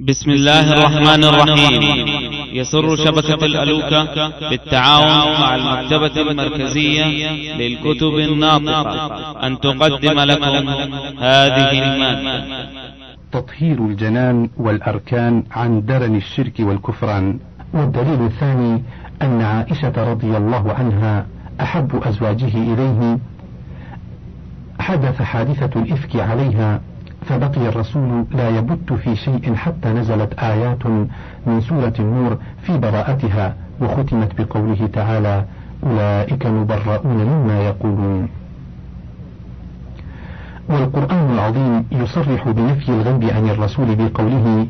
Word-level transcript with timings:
بسم 0.00 0.30
الله 0.30 0.72
الرحمن 0.72 1.24
الرحيم. 1.24 1.82
يسر 2.52 2.96
شبكة 2.96 3.46
الألوكة 3.46 4.48
بالتعاون 4.50 5.40
مع 5.40 5.54
المكتبة 5.54 6.30
المركزية 6.30 7.04
للكتب 7.56 8.14
الناطقة. 8.18 9.46
أن 9.46 9.60
تقدم 9.60 10.20
لكم 10.20 10.68
هذه 11.18 11.70
المادة 11.82 12.68
تطهير 13.32 13.78
الجنان 13.78 14.50
والأركان 14.56 15.44
عن 15.50 15.84
درن 15.86 16.16
الشرك 16.16 16.54
والكفران. 16.60 17.38
والدليل 17.74 18.22
الثاني 18.22 18.82
أن 19.22 19.42
عائشة 19.42 20.10
رضي 20.12 20.36
الله 20.36 20.72
عنها 20.72 21.26
أحب 21.60 22.02
أزواجه 22.02 22.54
إليه. 22.54 23.18
حدث 24.80 25.22
حادثة 25.22 25.80
الإفك 25.82 26.16
عليها 26.16 26.80
فبقي 27.28 27.68
الرسول 27.68 28.24
لا 28.30 28.48
يبت 28.48 28.92
في 28.92 29.16
شيء 29.16 29.54
حتى 29.54 29.88
نزلت 29.88 30.32
آيات 30.38 30.86
من 31.46 31.60
سورة 31.60 31.92
النور 31.98 32.38
في 32.62 32.78
براءتها 32.78 33.54
وختمت 33.80 34.40
بقوله 34.40 34.86
تعالى 34.92 35.44
أولئك 35.86 36.46
مبرؤون 36.46 37.16
مما 37.30 37.60
يقولون. 37.60 38.28
والقرآن 40.68 41.30
العظيم 41.34 41.84
يصرح 41.92 42.48
بنفي 42.48 42.88
الغيب 42.88 43.24
عن 43.36 43.48
الرسول 43.48 43.88
بقوله 43.96 44.66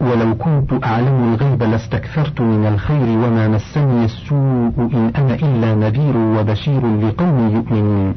ولو 0.00 0.34
كنت 0.34 0.84
أعلم 0.84 1.34
الغيب 1.34 1.62
لاستكثرت 1.62 2.40
من 2.40 2.66
الخير 2.66 3.08
وما 3.22 3.48
مسني 3.48 4.04
السوء 4.04 4.72
إن 4.78 5.12
أنا 5.16 5.34
إلا 5.34 5.74
نذير 5.74 6.16
وبشير 6.16 6.82
لقوم 7.02 7.38
يؤمنون 7.56 8.14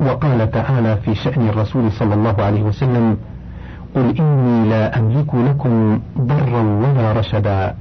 وقال 0.00 0.50
تعالى 0.50 0.96
في 0.96 1.14
شأن 1.14 1.48
الرسول 1.48 1.92
صلى 1.92 2.14
الله 2.14 2.36
عليه 2.38 2.62
وسلم 2.62 3.16
قل 3.94 4.14
إني 4.20 4.68
لا 4.68 4.98
أملك 4.98 5.34
لكم 5.34 6.00
ضرا 6.18 6.62
ولا 6.62 7.12
رشدا. 7.12 7.74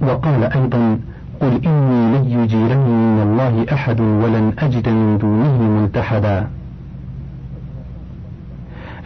وقال 0.00 0.44
أيضا 0.44 0.98
قل 1.40 1.60
إني 1.66 2.18
لن 2.18 2.24
يجيرني 2.30 2.94
من 2.94 3.22
الله 3.22 3.66
أحد 3.72 4.00
ولن 4.00 4.52
أجد 4.58 4.88
من 4.88 5.18
دونه 5.18 5.62
ملتحدا 5.62 6.46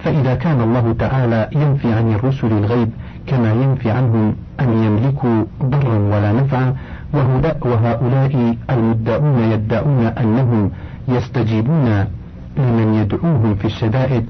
فإذا 0.05 0.35
كان 0.35 0.61
الله 0.61 0.95
تعالى 0.99 1.49
ينفي 1.53 1.93
عن 1.93 2.13
الرسل 2.13 2.53
الغيب 2.53 2.91
كما 3.27 3.53
ينفي 3.53 3.91
عنهم 3.91 4.35
أن 4.61 4.83
يملكوا 4.85 5.45
ضرا 5.63 5.99
ولا 5.99 6.33
نفعا 6.33 6.75
وهؤلاء 7.15 8.57
المدعون 8.71 9.39
يدعون 9.39 10.05
أنهم 10.07 10.71
يستجيبون 11.09 12.05
لمن 12.57 12.95
يدعوهم 12.95 13.55
في 13.55 13.65
الشدائد 13.65 14.25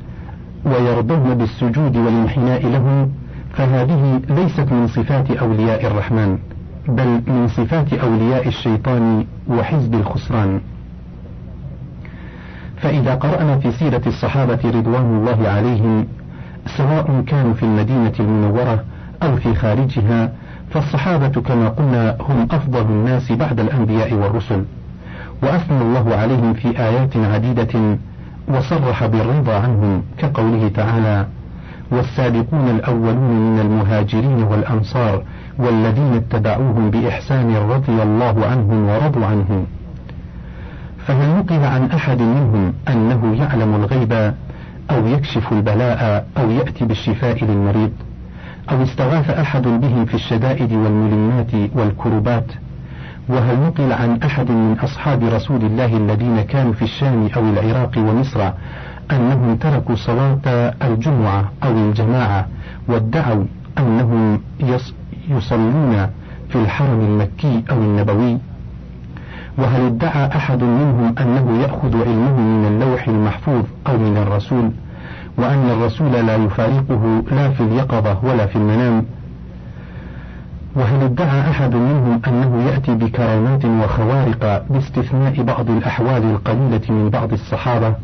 ويرضون 0.65 1.35
بالسجود 1.35 1.97
والانحناء 1.97 2.67
لهم 2.67 3.11
فهذه 3.53 4.21
ليست 4.29 4.73
من 4.73 4.87
صفات 4.87 5.31
أولياء 5.31 5.87
الرحمن 5.87 6.39
بل 6.89 7.23
من 7.27 7.49
صفات 7.49 7.93
أولياء 7.93 8.49
الشيطان 8.49 9.27
وحزب 9.49 9.95
الخسران. 9.95 10.61
فإذا 12.77 13.15
قرأنا 13.15 13.59
في 13.59 13.73
سيرة 13.73 14.03
الصحابة 14.07 14.59
رضوان 14.65 15.17
الله 15.19 15.49
عليهم 15.49 16.07
سواء 16.77 17.25
كانوا 17.27 17.55
في 17.55 17.63
المدينة 17.63 18.13
المنورة 18.21 18.85
أو 19.23 19.37
في 19.37 19.55
خارجها 19.55 20.33
فالصحابة 20.71 21.29
كما 21.29 21.69
قلنا 21.69 22.17
هم 22.21 22.49
أفضل 22.51 22.81
الناس 22.83 23.33
بعد 23.33 23.61
الأنبياء 23.61 24.15
والرسل 24.15 24.65
وأثنى 25.43 25.83
الله 25.83 26.15
عليهم 26.17 26.55
في 26.55 26.69
آيات 26.79 27.17
عديدة 27.17 27.99
وصرح 28.49 29.07
بالرضا 29.07 29.55
عنهم 29.55 30.03
كقوله 30.19 30.69
تعالى 30.69 31.27
والسابقون 31.91 32.69
الأولون 32.69 33.53
من 33.55 33.61
المهاجرين 33.61 34.43
والأنصار 34.43 35.23
والذين 35.59 36.15
اتبعوهم 36.15 36.91
بإحسان 36.91 37.57
رضي 37.57 38.03
الله 38.03 38.47
عنهم 38.47 38.89
ورضوا 38.89 39.27
عنه 39.27 39.67
فهل 41.07 41.39
نقل 41.39 41.65
عن 41.65 41.91
أحد 41.91 42.23
منهم 42.23 42.73
أنه 42.89 43.37
يعلم 43.43 43.75
الغيب 43.75 44.13
أو 44.91 45.07
يكشف 45.07 45.53
البلاء 45.53 46.27
أو 46.37 46.51
يأتي 46.51 46.85
بالشفاء 46.85 47.45
للمريض؟ 47.45 47.93
أو 48.71 48.83
استغاث 48.83 49.31
أحد 49.31 49.63
بهم 49.63 50.05
في 50.05 50.15
الشدائد 50.15 50.73
والملمات 50.73 51.51
والكربات؟ 51.75 52.47
وهل 53.29 53.61
نقل 53.61 53.93
عن 53.93 54.19
أحد 54.23 54.51
من 54.51 54.77
أصحاب 54.79 55.25
رسول 55.25 55.65
الله 55.65 55.97
الذين 55.97 56.43
كانوا 56.43 56.73
في 56.73 56.83
الشام 56.83 57.29
أو 57.37 57.43
العراق 57.43 57.99
ومصر 57.99 58.51
أنهم 59.11 59.57
تركوا 59.57 59.95
صلاة 59.95 60.75
الجمعة 60.83 61.53
أو 61.65 61.71
الجماعة 61.71 62.47
وادعوا 62.89 63.45
أنهم 63.79 64.41
يصلون 65.31 66.07
في 66.49 66.57
الحرم 66.57 67.01
المكي 67.01 67.65
أو 67.71 67.77
النبوي؟ 67.77 68.39
وهل 69.59 69.87
ادعى 69.87 70.27
أحد 70.27 70.63
منهم 70.63 71.15
أنه 71.19 71.63
يأخذ 71.63 72.03
علمه 72.09 72.41
من 72.41 72.67
اللوح 72.67 73.09
المحفوظ 73.09 73.65
أو 73.87 73.99
من 73.99 74.17
الرسول؟ 74.17 74.71
وأن 75.41 75.71
الرسول 75.71 76.13
لا 76.13 76.37
يفارقه 76.37 77.23
لا 77.31 77.51
في 77.51 77.61
اليقظة 77.61 78.19
ولا 78.25 78.47
في 78.47 78.57
المنام. 78.57 79.05
وهل 80.77 81.03
ادعى 81.05 81.51
أحد 81.51 81.75
منهم 81.75 82.21
أنه 82.29 82.63
يأتي 82.71 82.95
بكرامات 82.95 83.65
وخوارق 83.65 84.65
باستثناء 84.71 85.43
بعض 85.43 85.71
الأحوال 85.71 86.23
القليلة 86.25 86.81
من 86.89 87.11
بعض 87.11 87.33
الصحابة؟ 87.33 87.95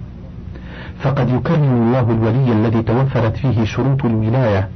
فقد 1.01 1.29
يكرم 1.31 1.83
الله 1.83 2.11
الولي 2.11 2.53
الذي 2.53 2.83
توفرت 2.83 3.37
فيه 3.37 3.65
شروط 3.65 4.05
الولاية 4.05 4.69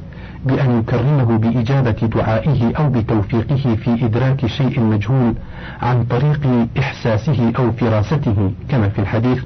بأن 0.46 0.78
يكرمه 0.78 1.38
بإجابة 1.38 1.90
دعائه 1.90 2.76
أو 2.76 2.90
بتوفيقه 2.90 3.76
في 3.76 4.04
إدراك 4.06 4.46
شيء 4.46 4.80
مجهول 4.80 5.34
عن 5.82 6.04
طريق 6.04 6.40
إحساسه 6.78 7.52
أو 7.58 7.72
فراسته 7.72 8.52
كما 8.68 8.88
في 8.88 8.98
الحديث. 8.98 9.42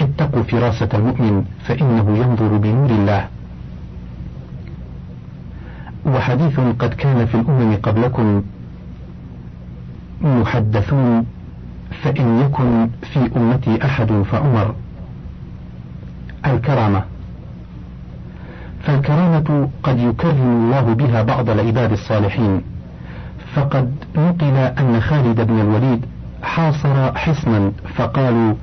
اتقوا 0.00 0.42
فراسة 0.42 0.88
المؤمن 0.94 1.44
فإنه 1.64 2.18
ينظر 2.18 2.56
بنور 2.56 2.90
الله. 2.90 3.28
وحديث 6.06 6.60
قد 6.78 6.94
كان 6.94 7.26
في 7.26 7.34
الأمم 7.34 7.76
قبلكم 7.76 8.42
محدثون 10.22 11.26
فإن 12.02 12.40
يكن 12.40 12.88
في 13.12 13.30
أمتي 13.36 13.84
أحد 13.84 14.12
فعمر. 14.12 14.74
الكرامة. 16.46 17.04
فالكرامة 18.82 19.68
قد 19.82 19.98
يكرم 19.98 20.40
الله 20.42 20.94
بها 20.94 21.22
بعض 21.22 21.50
العباد 21.50 21.92
الصالحين. 21.92 22.62
فقد 23.54 23.94
نقل 24.16 24.56
أن 24.56 25.00
خالد 25.00 25.40
بن 25.40 25.60
الوليد 25.60 26.04
حاصر 26.42 27.14
حصنا 27.14 27.72
فقالوا 27.94 28.54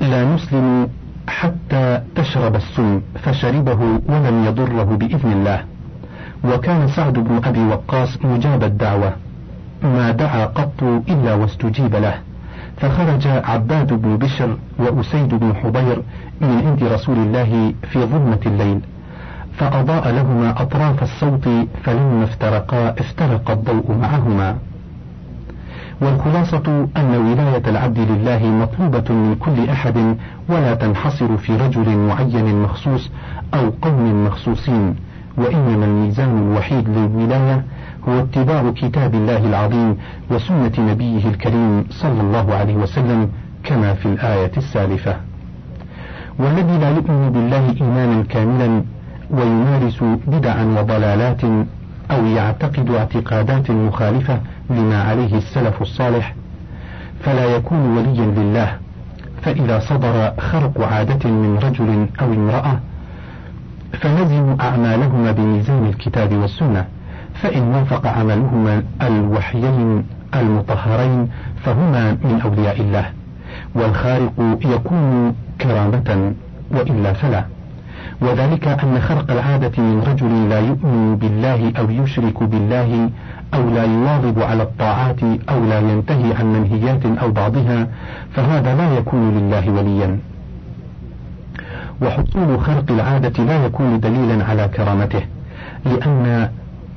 لا 0.00 0.24
نسلم 0.24 0.88
حتى 1.28 2.00
تشرب 2.14 2.56
السم 2.56 3.00
فشربه 3.22 3.80
ولم 4.08 4.44
يضره 4.44 4.96
بإذن 5.00 5.32
الله. 5.32 5.64
وكان 6.44 6.88
سعد 6.88 7.12
بن 7.12 7.40
أبي 7.44 7.60
وقاص 7.60 8.24
مجاب 8.24 8.64
الدعوة. 8.64 9.12
ما 9.82 10.10
دعا 10.10 10.44
قط 10.46 10.82
إلا 10.82 11.34
واستجيب 11.34 11.96
له. 11.96 12.14
فخرج 12.76 13.26
عباد 13.26 13.92
بن 13.92 14.16
بشر 14.16 14.56
وأسيد 14.78 15.34
بن 15.34 15.54
حضير 15.54 16.02
من 16.40 16.62
عند 16.66 16.82
رسول 16.82 17.16
الله 17.16 17.74
في 17.92 17.98
ظلمة 17.98 18.40
الليل. 18.46 18.80
فأضاء 19.58 20.10
لهما 20.10 20.62
أطراف 20.62 21.02
الصوت 21.02 21.48
فلما 21.84 22.24
افترقا 22.24 22.94
افترق 22.98 23.50
الضوء 23.50 23.96
معهما. 24.00 24.58
والخلاصة 26.00 26.88
أن 26.96 27.10
ولاية 27.16 27.62
العبد 27.66 27.98
لله 27.98 28.46
مطلوبة 28.46 29.14
من 29.14 29.34
كل 29.40 29.70
أحد 29.70 30.16
ولا 30.48 30.74
تنحصر 30.74 31.36
في 31.36 31.56
رجل 31.56 31.98
معين 31.98 32.62
مخصوص 32.62 33.10
أو 33.54 33.70
قوم 33.82 34.26
مخصوصين 34.26 34.96
وإنما 35.36 35.84
الميزان 35.84 36.38
الوحيد 36.38 36.88
للولاية 36.88 37.64
هو 38.08 38.18
اتباع 38.20 38.70
كتاب 38.70 39.14
الله 39.14 39.36
العظيم 39.46 39.96
وسنة 40.30 40.72
نبيه 40.78 41.28
الكريم 41.28 41.84
صلى 41.90 42.20
الله 42.20 42.54
عليه 42.54 42.74
وسلم 42.76 43.28
كما 43.64 43.94
في 43.94 44.06
الآية 44.06 44.52
السالفة. 44.56 45.16
والذي 46.38 46.78
لا 46.78 46.90
يؤمن 46.90 47.30
بالله 47.32 47.74
إيمانا 47.80 48.22
كاملا 48.22 48.82
ويمارس 49.30 50.04
بدعا 50.26 50.64
وضلالات 50.64 51.44
أو 52.10 52.26
يعتقد 52.26 52.90
اعتقادات 52.90 53.70
مخالفة 53.70 54.40
لما 54.70 55.02
عليه 55.02 55.38
السلف 55.38 55.82
الصالح 55.82 56.34
فلا 57.20 57.44
يكون 57.44 57.96
وليا 57.96 58.26
لله. 58.26 58.76
فإذا 59.42 59.78
صدر 59.78 60.32
خرق 60.38 60.80
عادة 60.80 61.30
من 61.30 61.58
رجل 61.62 62.06
أو 62.20 62.32
امرأة 62.32 62.80
فنزنوا 63.92 64.56
أعمالهما 64.60 65.32
بميزان 65.32 65.86
الكتاب 65.86 66.32
والسنة. 66.32 66.84
فإن 67.34 67.62
وافق 67.62 68.06
عملهما 68.06 68.82
الوحيين 69.02 70.04
المطهرين 70.34 71.28
فهما 71.64 72.12
من 72.12 72.40
أولياء 72.44 72.80
الله. 72.80 73.06
والخارق 73.74 74.32
يكون 74.64 75.34
كرامة 75.60 76.32
وإلا 76.70 77.12
فلا. 77.12 77.44
وذلك 78.20 78.68
أن 78.68 79.00
خرق 79.00 79.30
العادة 79.30 79.82
من 79.82 80.02
رجل 80.06 80.48
لا 80.48 80.58
يؤمن 80.58 81.16
بالله 81.16 81.72
أو 81.78 81.90
يشرك 81.90 82.42
بالله 82.42 83.10
أو 83.54 83.70
لا 83.70 83.84
يواظب 83.84 84.42
على 84.42 84.62
الطاعات 84.62 85.22
أو 85.48 85.64
لا 85.64 85.78
ينتهي 85.78 86.34
عن 86.34 86.52
منهيات 86.52 87.06
أو 87.06 87.30
بعضها 87.30 87.88
فهذا 88.34 88.74
لا 88.74 88.96
يكون 88.98 89.38
لله 89.38 89.70
وليا. 89.70 90.18
وحصول 92.02 92.60
خرق 92.60 92.90
العادة 92.90 93.44
لا 93.44 93.64
يكون 93.64 94.00
دليلا 94.00 94.44
على 94.44 94.68
كرامته 94.68 95.22
لأن 95.84 96.48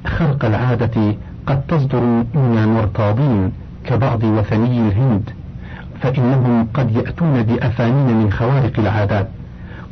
خرق 0.05 0.45
العادة 0.45 1.15
قد 1.45 1.61
تصدر 1.67 2.01
من 2.35 2.57
المرتاضين 2.63 3.51
كبعض 3.85 4.23
وثني 4.23 4.87
الهند 4.87 5.29
فإنهم 6.01 6.67
قد 6.73 6.91
يأتون 6.91 7.43
بأفانين 7.43 8.17
من 8.17 8.31
خوارق 8.31 8.79
العادات 8.79 9.27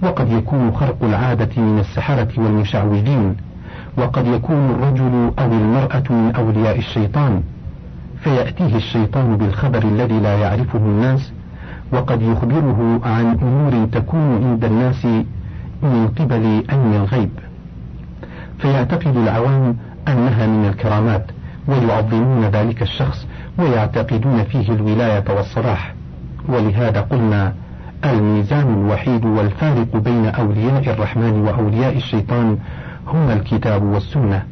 وقد 0.04 0.32
يكون 0.32 0.72
خرق 0.72 1.04
العادة 1.04 1.62
من 1.62 1.80
السحرة 1.80 2.28
والمشعوذين. 2.38 3.36
وقد 3.98 4.28
يكون 4.28 4.70
الرجل 4.70 5.32
أو 5.40 5.52
المرأة 5.52 6.04
من 6.10 6.32
أولياء 6.36 6.78
الشيطان 6.78 7.44
فيأتيه 8.24 8.76
الشيطان 8.76 9.38
بالخبر 9.38 9.84
الذي 9.84 10.20
لا 10.20 10.38
يعرفه 10.38 10.80
الناس 10.80 11.32
وقد 11.94 12.22
يخبره 12.22 13.00
عن 13.04 13.38
أمور 13.42 13.88
تكون 13.92 14.44
عند 14.44 14.66
الناس 14.66 15.06
من 15.84 16.08
قبل 16.20 16.64
علم 16.70 16.94
الغيب. 16.94 17.30
فيعتقد 18.60 19.18
العوام 19.18 19.78
أنها 20.08 20.48
من 20.48 20.66
الكرامات 20.66 21.26
ويعظمون 21.68 22.46
ذلك 22.46 22.82
الشخص 22.82 23.28
ويعتقدون 23.58 24.44
فيه 24.44 24.72
الولاية 24.72 25.24
والصلاح. 25.30 25.94
ولهذا 26.50 27.02
قلنا 27.02 27.54
الميزان 28.06 28.74
الوحيد 28.74 29.26
والفارق 29.26 29.98
بين 29.98 30.26
أولياء 30.26 30.94
الرحمن 30.94 31.42
وأولياء 31.42 31.98
الشيطان 31.98 32.58
هما 33.10 33.34
الكتاب 33.34 33.84
والسنة. 33.84 34.44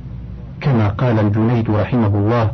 كما 0.61 0.87
قال 0.87 1.19
الجنيد 1.19 1.69
رحمه 1.71 2.07
الله 2.07 2.51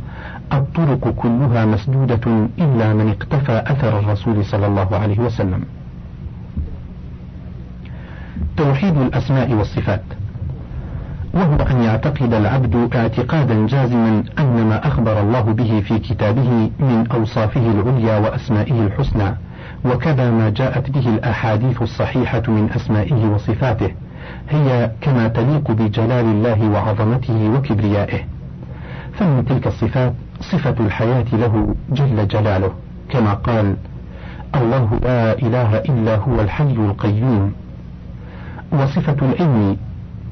الطرق 0.53 1.09
كلها 1.17 1.65
مسدودة 1.65 2.47
إلا 2.59 2.93
من 2.93 3.09
اقتفى 3.09 3.63
أثر 3.67 3.99
الرسول 3.99 4.45
صلى 4.45 4.67
الله 4.67 4.95
عليه 4.95 5.19
وسلم. 5.19 5.63
توحيد 8.57 8.97
الأسماء 8.97 9.53
والصفات. 9.53 10.03
وهو 11.33 11.55
أن 11.55 11.83
يعتقد 11.83 12.33
العبد 12.33 12.95
اعتقادا 12.95 13.67
جازما 13.67 14.23
أن 14.39 14.65
ما 14.69 14.87
أخبر 14.87 15.21
الله 15.21 15.41
به 15.41 15.83
في 15.87 15.99
كتابه 15.99 16.69
من 16.79 17.07
أوصافه 17.11 17.71
العليا 17.71 18.17
وأسمائه 18.19 18.81
الحسنى 18.81 19.35
وكذا 19.85 20.31
ما 20.31 20.49
جاءت 20.49 20.91
به 20.91 21.09
الأحاديث 21.09 21.81
الصحيحة 21.81 22.43
من 22.47 22.69
أسمائه 22.75 23.25
وصفاته. 23.25 23.91
هي 24.49 24.91
كما 25.01 25.27
تليق 25.27 25.71
بجلال 25.71 26.25
الله 26.25 26.69
وعظمته 26.69 27.49
وكبريائه. 27.55 28.19
فمن 29.13 29.45
تلك 29.45 29.67
الصفات 29.67 30.13
صفة 30.41 30.75
الحياة 30.79 31.25
له 31.33 31.75
جل 31.91 32.27
جلاله 32.27 32.71
كما 33.09 33.33
قال 33.33 33.75
الله 34.55 34.99
لا 35.03 35.33
إله 35.33 35.77
إلا 35.77 36.15
هو 36.15 36.41
الحي 36.41 36.71
القيوم 36.71 37.53
وصفة 38.71 39.15
العلم 39.21 39.77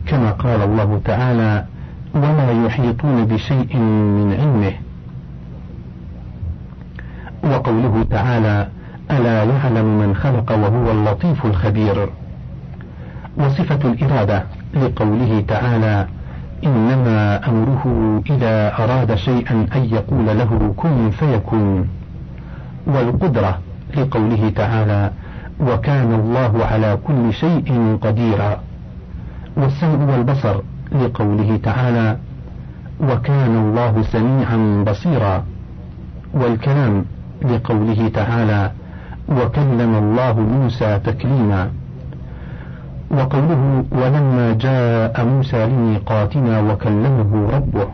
كما 0.08 0.32
قال 0.32 0.62
الله 0.62 1.02
تعالى 1.06 1.66
ولا 2.16 2.66
يحيطون 2.66 3.26
بشيء 3.26 3.78
من 3.78 4.38
علمه 4.40 4.74
وقوله 7.44 8.06
تعالى 8.10 8.68
ألا 9.12 9.44
يعلم 9.44 10.00
من 10.00 10.16
خلق 10.16 10.52
وهو 10.52 10.92
اللطيف 10.92 11.46
الخبير 11.46 12.10
وصفة 13.38 13.80
الإرادة 13.92 14.44
لقوله 14.74 15.44
تعالى 15.48 16.08
إنما 16.64 17.50
أمره 17.50 17.84
إذا 18.30 18.74
أراد 18.84 19.16
شيئا 19.16 19.66
أن 19.76 19.84
يقول 19.92 20.26
له 20.26 20.74
كن 20.78 21.10
فيكون 21.10 21.88
والقدرة 22.88 23.60
لقوله 23.98 24.50
تعالى 24.56 25.12
وكان 25.60 26.14
الله 26.14 26.66
على 26.66 26.98
كل 27.08 27.34
شيء 27.34 27.98
قديرا 28.02 28.60
والسمع 29.58 30.14
والبصر 30.14 30.56
لقوله 30.92 31.60
تعالى 31.64 32.18
وكان 33.02 33.56
الله 33.56 34.02
سميعا 34.02 34.84
بصيرا 34.88 35.44
والكلام 36.34 37.06
لقوله 37.42 38.08
تعالى 38.14 38.72
وكلم 39.30 39.96
الله 39.96 40.40
موسى 40.40 41.00
تكليما 41.00 41.70
وقوله 43.12 43.84
ولما 43.92 44.54
جاء 44.60 45.26
موسى 45.26 45.66
لميقاتنا 45.66 46.60
وكلمه 46.60 47.50
ربه 47.56 47.88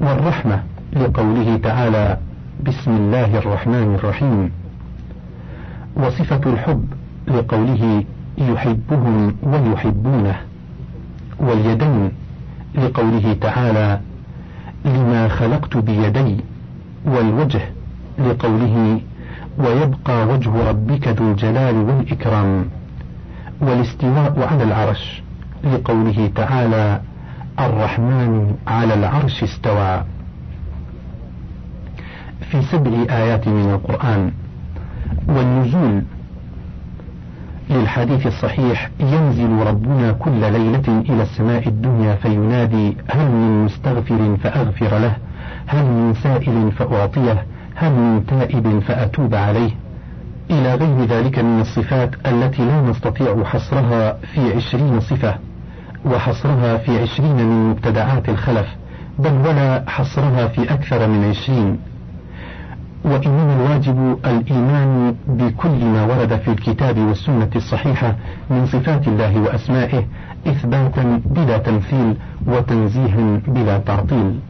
والرحمة 0.00 0.62
لقوله 0.96 1.56
تعالى 1.62 2.18
بسم 2.66 2.90
الله 2.90 3.38
الرحمن 3.38 3.94
الرحيم 3.94 4.50
وصفة 5.96 6.40
الحب 6.52 6.84
لقوله 7.28 8.04
يحبهم 8.38 9.34
ويحبونه 9.42 10.36
واليدين 11.40 12.12
لقوله 12.74 13.36
تعالى 13.40 14.00
لما 14.84 15.28
خلقت 15.28 15.76
بيدي 15.76 16.36
والوجه 17.06 17.60
لقوله 18.18 19.00
ويبقى 19.58 20.26
وجه 20.26 20.68
ربك 20.70 21.08
ذو 21.08 21.30
الجلال 21.30 21.74
والإكرام 21.76 22.64
والاستواء 23.60 24.48
على 24.52 24.62
العرش 24.64 25.22
لقوله 25.64 26.30
تعالى 26.34 27.00
الرحمن 27.60 28.54
على 28.66 28.94
العرش 28.94 29.42
استوى. 29.42 30.04
في 32.50 32.62
سبع 32.62 32.90
آيات 33.16 33.48
من 33.48 33.70
القرآن 33.70 34.32
والنزول 35.28 36.02
للحديث 37.70 38.26
الصحيح 38.26 38.90
ينزل 39.00 39.50
ربنا 39.66 40.12
كل 40.12 40.40
ليلة 40.52 41.02
إلى 41.08 41.22
السماء 41.22 41.68
الدنيا 41.68 42.14
فينادي 42.14 42.96
هل 43.10 43.30
من 43.30 43.64
مستغفر 43.64 44.36
فأغفر 44.42 44.98
له 44.98 45.16
هل 45.66 45.84
من 45.84 46.14
سائل 46.22 46.72
فأعطيه 46.72 47.46
هل 47.74 47.92
من 47.92 48.26
تائب 48.26 48.78
فأتوب 48.78 49.34
عليه؟ 49.34 49.70
إلى 50.50 50.74
غير 50.74 51.04
ذلك 51.04 51.38
من 51.38 51.60
الصفات 51.60 52.10
التي 52.26 52.64
لا 52.64 52.80
نستطيع 52.80 53.44
حصرها 53.44 54.12
في 54.34 54.52
عشرين 54.56 55.00
صفة 55.00 55.34
وحصرها 56.04 56.76
في 56.76 56.98
عشرين 57.02 57.36
من 57.36 57.70
مبتدعات 57.70 58.28
الخلف 58.28 58.66
بل 59.18 59.32
ولا 59.32 59.84
حصرها 59.86 60.48
في 60.48 60.72
أكثر 60.72 61.08
من 61.08 61.24
عشرين. 61.24 61.78
وإنما 63.04 63.56
الواجب 63.56 64.18
الإيمان 64.24 65.14
بكل 65.28 65.84
ما 65.84 66.04
ورد 66.04 66.36
في 66.36 66.48
الكتاب 66.48 66.98
والسنة 66.98 67.50
الصحيحة 67.56 68.16
من 68.50 68.66
صفات 68.66 69.08
الله 69.08 69.40
وأسمائه 69.40 70.04
إثباتا 70.46 71.20
بلا 71.26 71.58
تمثيل 71.58 72.16
وتنزيها 72.46 73.40
بلا 73.48 73.78
تعطيل. 73.78 74.40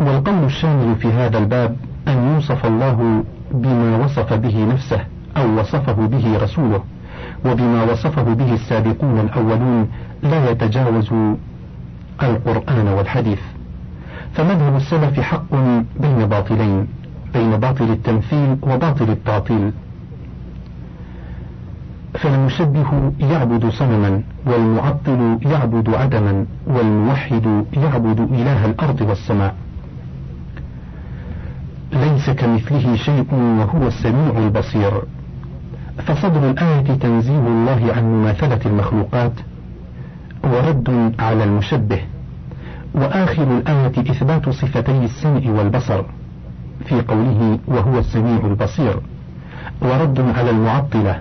والقول 0.00 0.44
الشامل 0.44 0.96
في 0.96 1.08
هذا 1.12 1.38
الباب 1.38 1.76
أن 2.08 2.34
يوصف 2.34 2.66
الله 2.66 3.24
بما 3.52 4.04
وصف 4.04 4.32
به 4.32 4.64
نفسه 4.64 5.00
أو 5.36 5.60
وصفه 5.60 5.92
به 5.92 6.38
رسوله 6.42 6.82
وبما 7.44 7.84
وصفه 7.92 8.22
به 8.22 8.52
السابقون 8.54 9.20
الأولون 9.20 9.88
لا 10.22 10.50
يتجاوز 10.50 11.12
القرآن 12.22 12.88
والحديث. 12.88 13.40
فمذهب 14.34 14.76
السلف 14.76 15.20
حق 15.20 15.54
بين 16.00 16.26
باطلين 16.26 16.86
بين 17.34 17.56
باطل 17.56 17.84
التمثيل 17.90 18.56
وباطل 18.62 19.10
التعطيل. 19.10 19.72
فالمشبه 22.14 23.12
يعبد 23.20 23.68
صنما 23.68 24.22
والمعطل 24.46 25.38
يعبد 25.42 25.94
عدما 25.94 26.46
والموحد 26.66 27.64
يعبد 27.72 28.20
إله 28.20 28.66
الأرض 28.66 29.00
والسماء. 29.00 29.54
ليس 31.92 32.30
كمثله 32.30 32.96
شيء 32.96 33.26
وهو 33.32 33.86
السميع 33.86 34.38
البصير. 34.38 35.02
فصدر 36.06 36.50
الآية 36.50 36.94
تنزيه 36.94 37.38
الله 37.38 37.92
عن 37.96 38.04
مماثلة 38.04 38.60
المخلوقات 38.66 39.32
ورد 40.44 41.14
على 41.18 41.44
المشبه. 41.44 42.00
وآخر 42.94 43.42
الآية 43.42 44.10
إثبات 44.10 44.48
صفتي 44.48 45.04
السمع 45.04 45.50
والبصر 45.50 46.02
في 46.84 47.02
قوله 47.02 47.58
وهو 47.66 47.98
السميع 47.98 48.46
البصير. 48.46 49.00
ورد 49.82 50.20
على 50.20 50.50
المعطلة. 50.50 51.20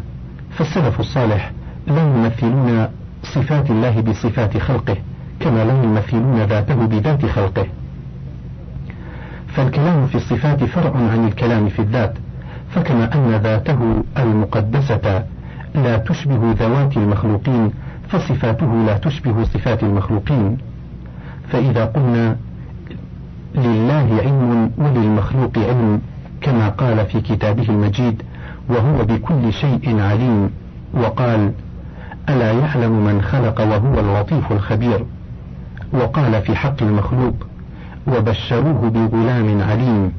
فالسلف 0.52 1.00
الصالح 1.00 1.52
لا 1.88 2.04
يمثلون 2.04 2.88
صفات 3.24 3.70
الله 3.70 4.02
بصفات 4.02 4.58
خلقه 4.58 4.98
كما 5.40 5.64
لا 5.66 5.84
يمثلون 5.84 6.44
ذاته 6.44 6.86
بذات 6.86 7.26
خلقه. 7.26 7.66
فالكلام 9.54 10.08
في 10.08 10.16
الصفات 10.16 10.64
فرع 10.64 10.92
عن 10.96 11.28
الكلام 11.28 11.70
في 11.70 11.80
الذات 11.80 12.14
فكما 12.70 13.16
أن 13.16 13.32
ذاته 13.36 14.04
المقدسة 14.18 15.24
لا 15.76 15.98
تشبه 15.98 16.52
ذوات 16.60 16.98
المخلوقين 16.98 17.72
فصفاته 18.10 18.84
لا 18.86 18.98
تشبه 18.98 19.44
صفات 19.44 19.84
المخلوقين. 19.84 20.58
فإذا 21.50 21.86
قلنا 21.86 22.38
لله 23.56 24.22
علم 24.26 24.72
وللمخلوق 24.78 25.58
علم 25.58 26.02
كما 26.42 26.70
قال 26.70 27.06
في 27.06 27.22
كتابه 27.22 27.70
المجيد 27.70 28.22
وهو 28.70 29.06
بكل 29.06 29.54
شيء 29.54 30.00
عليم 30.00 30.50
وقال 30.94 31.52
ألا 32.30 32.52
يعلم 32.52 33.06
من 33.06 33.22
خلق 33.22 33.62
وهو 33.62 34.00
اللطيف 34.00 34.52
الخبير؟ 34.52 35.06
وقال 35.94 36.42
في 36.42 36.56
حق 36.56 36.84
المخلوق 36.84 37.49
وبشروه 38.18 38.90
بغلام 38.90 39.62
عليم. 39.62 40.12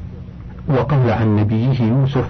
وقال 0.69 1.11
عن 1.11 1.37
نبيه 1.37 1.83
يوسف 1.83 2.29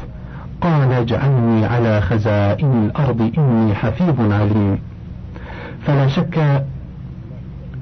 قال 0.60 0.92
اجعلني 0.92 1.66
على 1.66 2.00
خزائن 2.00 2.72
الأرض 2.84 3.32
إني 3.38 3.74
حفيظ 3.74 4.32
عليم. 4.32 4.78
فلا 5.86 6.08
شك 6.08 6.64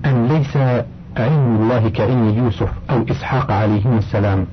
أن 0.07 0.27
ليس 0.29 0.57
علم 1.17 1.57
الله 1.61 1.89
كعلم 1.89 2.29
يوسف 2.39 2.69
أو 2.91 3.05
إسحاق 3.11 3.51
عليهما 3.51 3.99
السلام. 3.99 4.47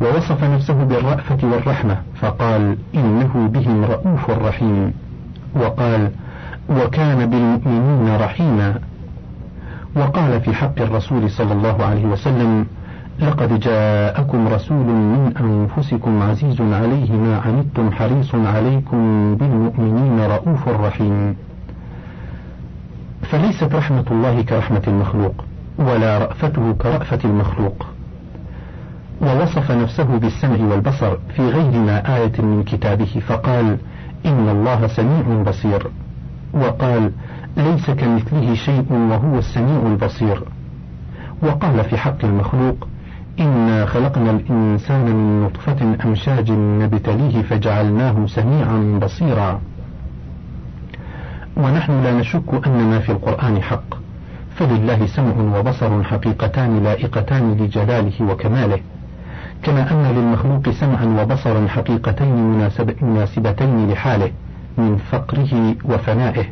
ووصف 0.00 0.44
نفسه 0.44 0.84
بالرأفة 0.84 1.38
والرحمة 1.42 1.96
فقال 2.20 2.76
إنه 2.94 3.48
بهم 3.52 3.84
رؤوف 3.84 4.30
رحيم. 4.30 4.92
وقال 5.56 6.10
وكان 6.70 7.30
بالمؤمنين 7.30 8.16
رحيما. 8.16 8.74
وقال 9.96 10.40
في 10.40 10.54
حق 10.54 10.80
الرسول 10.80 11.30
صلى 11.30 11.52
الله 11.52 11.84
عليه 11.84 12.06
وسلم 12.06 12.66
لقد 13.20 13.60
جاءكم 13.60 14.48
رسول 14.48 14.86
من 14.86 15.32
أنفسكم 15.40 16.22
عزيز 16.22 16.60
عليه 16.60 17.12
ما 17.12 17.38
عنتم 17.38 17.92
حريص 17.92 18.34
عليكم 18.34 19.34
بالمؤمنين 19.36 20.20
رؤوف 20.20 20.68
رحيم. 20.68 21.36
فليست 23.22 23.74
رحمة 23.74 24.04
الله 24.10 24.42
كرحمة 24.42 24.82
المخلوق 24.86 25.44
ولا 25.78 26.18
رأفته 26.18 26.72
كرأفة 26.72 27.18
المخلوق. 27.24 27.86
ووصف 29.22 29.70
نفسه 29.70 30.04
بالسمع 30.04 30.64
والبصر 30.70 31.16
في 31.36 31.42
غير 31.42 31.80
ما 31.80 32.16
آية 32.16 32.40
من 32.40 32.62
كتابه 32.62 33.22
فقال 33.28 33.76
إن 34.26 34.48
الله 34.48 34.86
سميع 34.86 35.42
بصير. 35.42 35.86
وقال 36.54 37.12
ليس 37.56 37.90
كمثله 37.90 38.54
شيء 38.54 38.86
وهو 38.92 39.38
السميع 39.38 39.86
البصير. 39.86 40.42
وقال 41.42 41.84
في 41.84 41.96
حق 41.98 42.24
المخلوق 42.24 42.88
إنا 43.40 43.86
خلقنا 43.86 44.30
الإنسان 44.30 45.04
من 45.04 45.44
نطفة 45.44 45.96
أمشاج 46.04 46.52
نبتليه 46.52 47.42
فجعلناه 47.42 48.26
سميعا 48.26 48.98
بصيرا. 49.02 49.60
ونحن 51.56 52.02
لا 52.02 52.12
نشك 52.12 52.66
أن 52.66 52.90
ما 52.90 52.98
في 52.98 53.12
القرآن 53.12 53.62
حق. 53.62 53.94
فلله 54.54 55.06
سمع 55.06 55.58
وبصر 55.58 56.02
حقيقتان 56.02 56.82
لائقتان 56.82 57.52
لجلاله 57.52 58.22
وكماله. 58.22 58.80
كما 59.62 59.90
أن 59.90 60.16
للمخلوق 60.16 60.70
سمعا 60.70 61.22
وبصرا 61.22 61.68
حقيقتين 61.68 62.52
مناسب 62.52 63.04
مناسبتين 63.04 63.90
لحاله. 63.90 64.30
من 64.80 64.96
فقره 65.10 65.76
وفنائه 65.84 66.44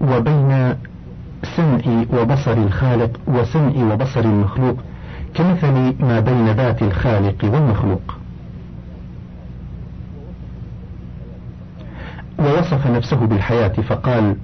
وبين 0.00 0.76
سمع 1.56 2.04
وبصر 2.12 2.52
الخالق 2.52 3.10
وسمع 3.26 3.92
وبصر 3.92 4.20
المخلوق 4.20 4.76
كمثل 5.34 5.94
ما 6.00 6.20
بين 6.20 6.50
ذات 6.52 6.82
الخالق 6.82 7.44
والمخلوق. 7.44 8.16
ووصف 12.38 12.86
نفسه 12.86 13.16
بالحياة 13.16 13.68
فقال 13.68 14.36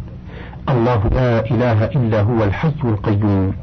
الله 0.68 1.08
لا 1.12 1.50
إله 1.50 1.84
إلا 1.84 2.20
هو 2.20 2.44
الحي 2.44 2.72
القيوم 2.84 3.54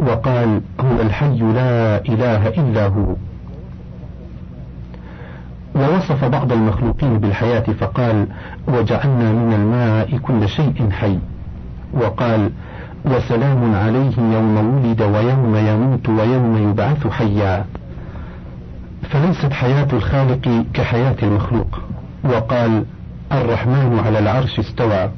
وقال 0.00 0.60
هو 0.80 1.00
الحي 1.00 1.38
لا 1.38 1.96
إله 2.08 2.48
إلا 2.48 2.86
هو 2.86 3.14
ووصف 5.74 6.24
بعض 6.24 6.52
المخلوقين 6.52 7.18
بالحياة 7.18 7.60
فقال 7.60 8.26
وجعلنا 8.68 9.32
من 9.32 9.52
الماء 9.52 10.16
كل 10.18 10.48
شيء 10.48 10.90
حي. 10.90 11.18
وقال 11.92 12.50
وسلام 13.04 13.74
عليه 13.74 14.18
يوم 14.18 14.56
ولد 14.56 15.02
ويوم 15.02 15.56
يموت 15.56 16.08
ويوم 16.08 16.70
يبعث 16.70 17.06
حيا. 17.06 17.64
فليست 19.10 19.52
حياة 19.52 19.88
الخالق 19.92 20.64
كحياة 20.74 21.16
المخلوق. 21.22 21.80
وقال 22.24 22.84
الرحمن 23.32 24.00
على 24.06 24.18
العرش 24.18 24.58
استوى. 24.58 25.10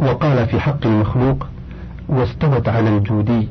وقال 0.00 0.46
في 0.46 0.60
حق 0.60 0.86
المخلوق 0.86 1.46
واستوت 2.08 2.68
على 2.68 2.88
الجودي. 2.96 3.48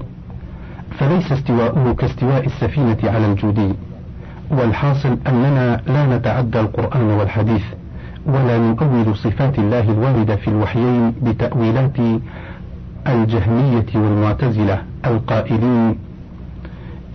فليس 0.99 1.31
استواؤه 1.31 1.93
كاستواء 1.93 2.45
السفينة 2.45 2.97
على 3.03 3.25
الجودي. 3.25 3.73
والحاصل 4.51 5.17
أننا 5.27 5.81
لا 5.87 6.17
نتعدى 6.17 6.59
القرآن 6.59 7.01
والحديث 7.01 7.63
ولا 8.25 8.57
نؤول 8.57 9.15
صفات 9.15 9.59
الله 9.59 9.91
الواردة 9.91 10.35
في 10.35 10.47
الوحيين 10.47 11.13
بتأويلات 11.21 11.97
الجهمية 13.07 13.85
والمعتزلة 13.95 14.81
القائلين 15.05 15.95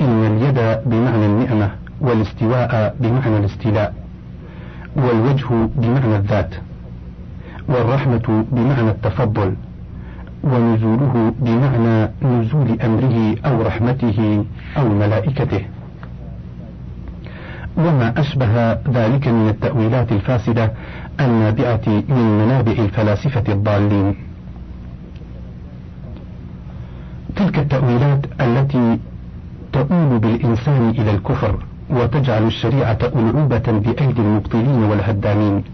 إن 0.00 0.20
اليد 0.26 0.58
بمعنى 0.86 1.26
النعمة 1.26 1.70
والاستواء 2.00 2.96
بمعنى 3.00 3.36
الاستيلاء 3.36 3.94
والوجه 4.96 5.46
بمعنى 5.76 6.16
الذات 6.16 6.54
والرحمة 7.68 8.44
بمعنى 8.52 8.90
التفضل 8.90 9.54
ونزوله 10.44 11.32
بمعنى 11.38 12.10
نزول 12.22 12.80
أمره 12.80 13.36
أو 13.46 13.62
رحمته 13.62 14.44
أو 14.76 14.88
ملائكته. 14.88 15.60
وما 17.76 18.20
أشبه 18.20 18.72
ذلك 18.72 19.28
من 19.28 19.48
التأويلات 19.48 20.12
الفاسدة 20.12 20.72
النابعة 21.20 21.86
من 21.86 22.38
منابع 22.38 22.72
الفلاسفة 22.72 23.44
الضالين. 23.48 24.16
تلك 27.36 27.58
التأويلات 27.58 28.24
التي 28.40 28.98
تؤول 29.72 30.18
بالإنسان 30.18 30.90
إلى 30.90 31.10
الكفر 31.10 31.58
وتجعل 31.90 32.46
الشريعة 32.46 32.98
ألعوبة 33.02 33.58
بأيدي 33.58 34.20
المبطلين 34.20 34.82
والهدامين 34.82 35.64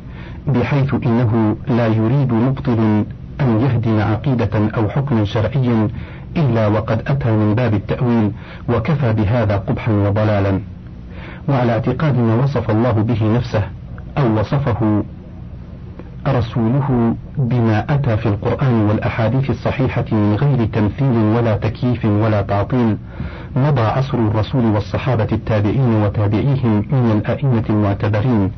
بحيث 0.47 0.95
إنه 0.95 1.57
لا 1.69 1.87
يريد 1.87 2.33
مبطل 2.33 3.05
أن 3.41 3.61
يهدم 3.61 4.01
عقيدة 4.01 4.71
أو 4.77 4.89
حكما 4.89 5.25
شرعيا 5.25 5.89
إلا 6.37 6.67
وقد 6.69 7.03
أتى 7.07 7.31
من 7.31 7.55
باب 7.55 7.75
التأويل 7.75 8.33
وكفى 8.69 9.13
بهذا 9.13 9.57
قبحا 9.57 9.93
وضلالا. 9.93 10.61
وعلى 11.49 11.73
اعتقاد 11.73 12.19
ما 12.19 12.35
وصف 12.35 12.71
الله 12.71 12.93
به 12.93 13.35
نفسه 13.37 13.63
أو 14.19 14.39
وصفه 14.41 15.03
رسوله 16.29 17.15
بما 17.39 17.95
أتى 17.95 18.17
في 18.17 18.27
القرآن 18.27 18.75
والأحاديث 18.89 19.51
الصحيحة 19.51 20.05
من 20.13 20.35
غير 20.41 20.65
تمثيل 20.67 21.17
ولا 21.17 21.57
تكييف 21.57 22.05
ولا 22.05 22.43
تعطيل 22.43 22.97
مضى 23.57 23.81
عصر 23.81 24.19
الرسول 24.19 24.65
والصحابة 24.65 25.29
التابعين 25.33 25.95
وتابعيهم 26.03 26.85
من 26.93 27.21
الأئمة 27.25 27.65
المعتبرين 27.71 28.51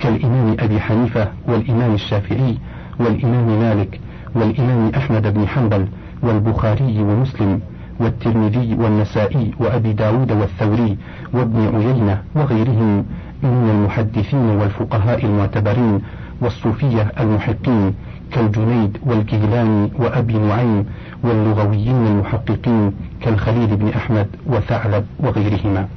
كالإمام 0.00 0.56
أبي 0.60 0.80
حنيفة 0.80 1.28
والإمام 1.48 1.94
الشافعي 1.94 2.58
والإمام 3.00 3.58
مالك 3.58 4.00
والإمام 4.34 4.92
أحمد 4.96 5.34
بن 5.34 5.48
حنبل 5.48 5.86
والبخاري 6.22 7.02
ومسلم. 7.02 7.60
والترمذي 8.00 8.74
والنسائي 8.74 9.54
وأبي 9.60 9.92
داود 9.92 10.32
والثوري 10.32 10.96
وابن 11.32 11.76
عيينة 11.76 12.22
وغيرهم 12.34 13.04
من 13.42 13.70
المحدثين 13.70 14.38
والفقهاء 14.60 15.24
المعتبرين 15.24 16.00
والصوفية 16.40 17.12
المحقين 17.20 17.94
كالجنيد 18.32 18.98
والجيلاني 19.06 19.90
وأبي 19.98 20.38
نعيم 20.38 20.86
واللغويين 21.22 22.06
المحققين 22.06 22.92
كالخليل 23.20 23.76
بن 23.76 23.88
أحمد 23.88 24.26
وثعلب 24.46 25.04
وغيرهما. 25.20 25.88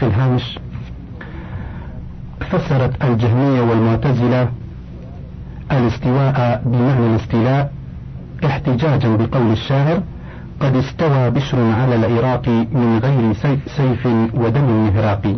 في 0.00 0.06
الهامش 0.06 0.58
فسرت 2.40 3.04
الجهمية 3.04 3.60
والمعتزلة 3.60 4.48
الاستواء 5.72 6.62
بمعنى 6.66 7.06
الاستيلاء 7.06 7.72
احتجاجا 8.44 9.16
بقول 9.16 9.52
الشاعر 9.52 10.02
قد 10.60 10.76
استوى 10.76 11.30
بشر 11.30 11.58
على 11.80 11.94
العراق 11.96 12.48
من 12.48 12.98
غير 13.02 13.32
سيف 13.66 14.06
ودم 14.34 14.86
مهراق 14.86 15.36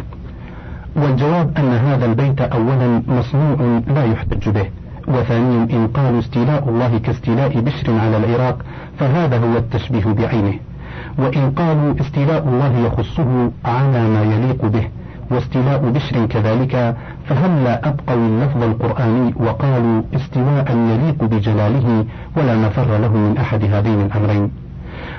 والجواب 0.97 1.59
أن 1.59 1.73
هذا 1.73 2.07
البيت 2.07 2.41
أولا 2.41 3.03
مصنوع 3.09 3.81
لا 3.87 4.05
يحتج 4.05 4.49
به 4.49 4.67
وثانيا 5.09 5.69
إن 5.73 5.87
قالوا 5.87 6.19
استيلاء 6.19 6.69
الله 6.69 6.99
كاستيلاء 6.99 7.61
بشر 7.61 7.99
على 7.99 8.17
العراق 8.17 8.59
فهذا 8.99 9.39
هو 9.39 9.57
التشبيه 9.57 10.05
بعينه. 10.05 10.55
وإن 11.19 11.51
قالوا 11.51 11.95
استيلاء 12.01 12.49
الله 12.49 12.79
يخصه 12.79 13.51
على 13.65 14.09
ما 14.09 14.23
يليق 14.23 14.67
به 14.67 14.89
واستيلاء 15.31 15.91
بشر 15.91 16.27
كذلك 16.27 16.97
فهلا 17.27 17.89
أبقوا 17.89 18.17
اللفظ 18.17 18.63
القرآني 18.63 19.35
وقالوا 19.37 20.03
استواء 20.15 20.77
يليق 20.77 21.25
بجلاله 21.25 22.05
ولا 22.37 22.57
مفر 22.57 22.99
له 22.99 23.13
من 23.13 23.37
أحد 23.39 23.65
هذين 23.65 24.01
الأمرين؟ 24.01 24.68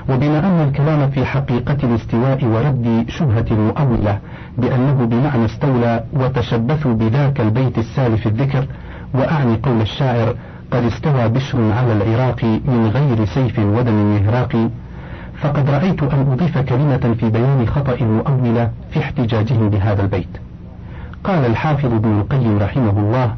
وبما 0.08 0.38
أن 0.38 0.68
الكلام 0.68 1.10
في 1.10 1.24
حقيقة 1.26 1.76
الاستواء 1.82 2.44
ورد 2.44 3.04
شبهة 3.08 3.44
المؤولة 3.50 4.18
بأنه 4.58 5.04
بمعنى 5.04 5.44
استولى 5.44 6.04
وتشبثوا 6.12 6.94
بذاك 6.94 7.40
البيت 7.40 7.78
السالف 7.78 8.26
الذكر 8.26 8.66
وأعني 9.14 9.56
قول 9.56 9.80
الشاعر 9.80 10.34
قد 10.70 10.84
استوى 10.84 11.28
بشر 11.28 11.72
على 11.72 11.92
العراق 11.92 12.44
من 12.44 12.90
غير 12.94 13.24
سيف 13.24 13.58
ودم 13.58 14.14
مهراق 14.14 14.68
فقد 15.40 15.70
رأيت 15.70 16.02
أن 16.02 16.32
أضيف 16.32 16.58
كلمة 16.58 17.14
في 17.20 17.30
بيان 17.30 17.66
خطأ 17.66 17.94
المؤولة 18.00 18.70
في 18.90 19.00
احتجاجهم 19.00 19.68
بهذا 19.70 20.02
البيت 20.02 20.28
قال 21.24 21.46
الحافظ 21.46 21.92
ابن 21.94 22.20
القيم 22.20 22.58
رحمه 22.58 22.98
الله 22.98 23.34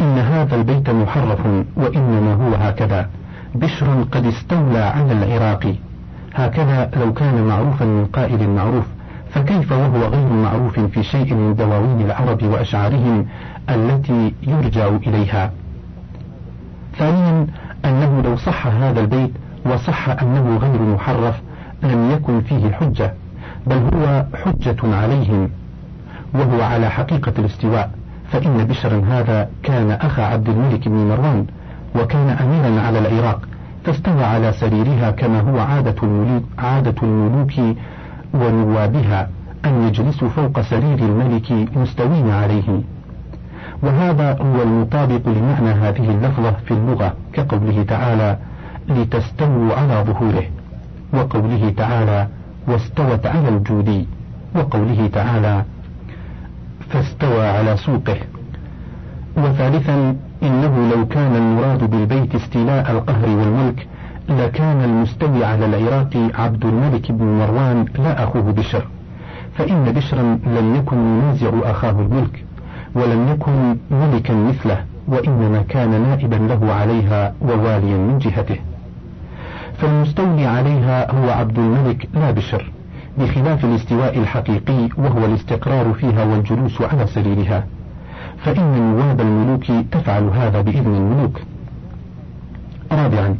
إن 0.00 0.18
هذا 0.18 0.56
البيت 0.56 0.90
محرف 0.90 1.40
وإنما 1.76 2.34
هو 2.34 2.54
هكذا 2.54 3.08
بشر 3.54 4.02
قد 4.12 4.26
استولى 4.26 4.78
على 4.78 5.12
العراق. 5.12 5.74
هكذا 6.34 6.90
لو 6.96 7.12
كان 7.12 7.46
معروفا 7.46 7.84
من 7.84 8.06
قائل 8.06 8.50
معروف 8.50 8.84
فكيف 9.30 9.72
وهو 9.72 10.06
غير 10.06 10.28
معروف 10.32 10.80
في 10.80 11.02
شيء 11.02 11.34
من 11.34 11.54
دواوين 11.54 12.00
العرب 12.00 12.42
وأشعارهم 12.42 13.26
التي 13.70 14.34
يرجع 14.42 14.88
إليها؟ 14.88 15.52
ثانيا 16.98 17.46
أنه 17.84 18.22
لو 18.22 18.36
صح 18.36 18.66
هذا 18.66 19.00
البيت 19.00 19.30
وصح 19.66 20.08
أنه 20.08 20.56
غير 20.56 20.82
محرف 20.82 21.40
لم 21.82 22.10
يكن 22.10 22.40
فيه 22.40 22.72
حجة 22.72 23.14
بل 23.66 23.76
هو 23.94 24.24
حجة 24.44 24.76
عليهم. 24.96 25.50
وهو 26.34 26.62
على 26.62 26.90
حقيقة 26.90 27.32
الاستواء 27.38 27.90
فإن 28.32 28.64
بشرا 28.64 29.02
هذا 29.08 29.48
كان 29.62 29.90
أخا 29.90 30.22
عبد 30.22 30.48
الملك 30.48 30.88
بن 30.88 31.08
مروان 31.08 31.46
وكان 31.94 32.28
أميرا 32.28 32.80
على 32.80 32.98
العراق 32.98 33.40
فاستوى 33.84 34.24
على 34.24 34.52
سريرها 34.52 35.10
كما 35.10 35.40
هو 35.40 35.58
عادة 35.58 35.94
الملوك, 36.02 36.44
عادة 36.58 36.94
الملوك 37.02 37.52
ونوابها 38.34 39.28
أن 39.64 39.82
يجلسوا 39.88 40.28
فوق 40.28 40.60
سرير 40.60 40.98
الملك 40.98 41.52
مستوين 41.76 42.30
عليه. 42.30 42.80
وهذا 43.82 44.38
هو 44.42 44.62
المطابق 44.62 45.28
لمعنى 45.28 45.70
هذه 45.70 46.10
اللفظة 46.10 46.50
في 46.50 46.70
اللغة 46.70 47.14
كقوله 47.32 47.82
تعالى 47.82 48.38
لتستووا 48.88 49.74
على 49.74 50.04
ظهوره 50.06 50.44
وقوله 51.12 51.72
تعالى 51.76 52.28
واستوت 52.68 53.26
على 53.26 53.48
الجودي 53.48 54.06
وقوله 54.54 55.10
تعالى 55.12 55.64
فاستوى 56.90 57.46
على 57.48 57.76
سوقه 57.76 58.16
وثالثا 59.36 60.16
إنه 60.42 60.90
لو 60.94 61.08
كان 61.08 61.36
المراد 61.36 61.90
بالبيت 61.90 62.34
استيلاء 62.34 62.90
القهر 62.90 63.28
والملك 63.28 63.86
لكان 64.28 64.84
المستوي 64.84 65.44
على 65.44 65.66
العراق 65.66 66.30
عبد 66.34 66.64
الملك 66.64 67.12
بن 67.12 67.24
مروان 67.24 67.84
لا 67.98 68.24
أخوه 68.24 68.42
بشر. 68.42 68.86
فإن 69.58 69.92
بشرا 69.92 70.22
لم 70.46 70.74
يكن 70.74 70.96
ينازع 70.96 71.50
أخاه 71.70 71.90
الملك 71.90 72.44
ولم 72.94 73.28
يكن 73.28 73.76
ملكا 73.90 74.34
مثله 74.34 74.84
وإنما 75.08 75.62
كان 75.68 76.02
نائبا 76.02 76.36
له 76.36 76.72
عليها 76.72 77.34
وواليا 77.42 77.96
من 77.96 78.18
جهته. 78.18 78.56
فالمستولي 79.78 80.46
عليها 80.46 81.12
هو 81.12 81.30
عبد 81.30 81.58
الملك 81.58 82.08
لا 82.14 82.30
بشر 82.30 82.72
بخلاف 83.18 83.64
الاستواء 83.64 84.18
الحقيقي 84.18 84.88
وهو 84.98 85.24
الاستقرار 85.24 85.92
فيها 85.92 86.24
والجلوس 86.24 86.82
على 86.82 87.06
سريرها. 87.06 87.64
فإن 88.44 88.94
نواب 88.96 89.20
الملوك 89.20 89.64
تفعل 89.92 90.22
هذا 90.22 90.60
بإذن 90.60 90.94
الملوك. 90.94 91.40
رابعا 92.92 93.36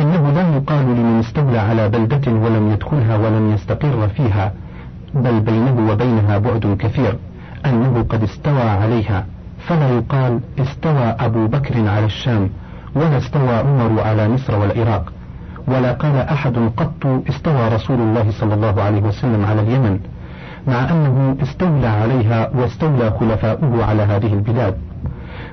إنه 0.00 0.30
لا 0.30 0.56
يقال 0.56 0.84
لمن 0.84 1.18
استولى 1.18 1.58
على 1.58 1.88
بلدة 1.88 2.32
ولم 2.32 2.70
يدخلها 2.72 3.16
ولم 3.16 3.52
يستقر 3.52 4.08
فيها 4.08 4.52
بل 5.14 5.40
بينه 5.40 5.92
وبينها 5.92 6.38
بعد 6.38 6.76
كثير 6.78 7.16
أنه 7.66 8.04
قد 8.08 8.22
استوى 8.22 8.62
عليها. 8.62 9.26
فلا 9.66 9.88
يقال 9.90 10.40
استوى 10.58 11.16
أبو 11.26 11.46
بكر 11.46 11.88
على 11.88 12.04
الشام 12.04 12.50
ولا 12.94 13.18
استوى 13.18 13.54
عمر 13.56 14.00
على 14.00 14.28
مصر 14.28 14.58
والعراق. 14.58 15.12
ولا 15.68 15.92
قال 15.92 16.16
أحد 16.16 16.56
قط 16.76 17.06
استوى 17.28 17.68
رسول 17.68 18.00
الله 18.00 18.30
صلى 18.30 18.54
الله 18.54 18.82
عليه 18.82 19.02
وسلم 19.02 19.44
على 19.44 19.60
اليمن. 19.60 20.00
مع 20.70 20.90
أنه 20.90 21.36
استولى 21.42 21.86
عليها 21.86 22.50
واستولى 22.54 23.10
خلفاؤه 23.10 23.84
على 23.84 24.02
هذه 24.02 24.32
البلاد. 24.34 24.76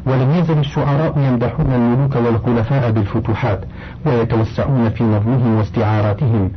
ولم 0.05 0.31
يزل 0.31 0.57
الشعراء 0.59 1.19
يمدحون 1.19 1.73
الملوك 1.73 2.15
والخلفاء 2.15 2.91
بالفتوحات 2.91 3.61
ويتوسعون 4.05 4.89
في 4.89 5.03
نظمهم 5.03 5.57
واستعاراتهم 5.57 6.51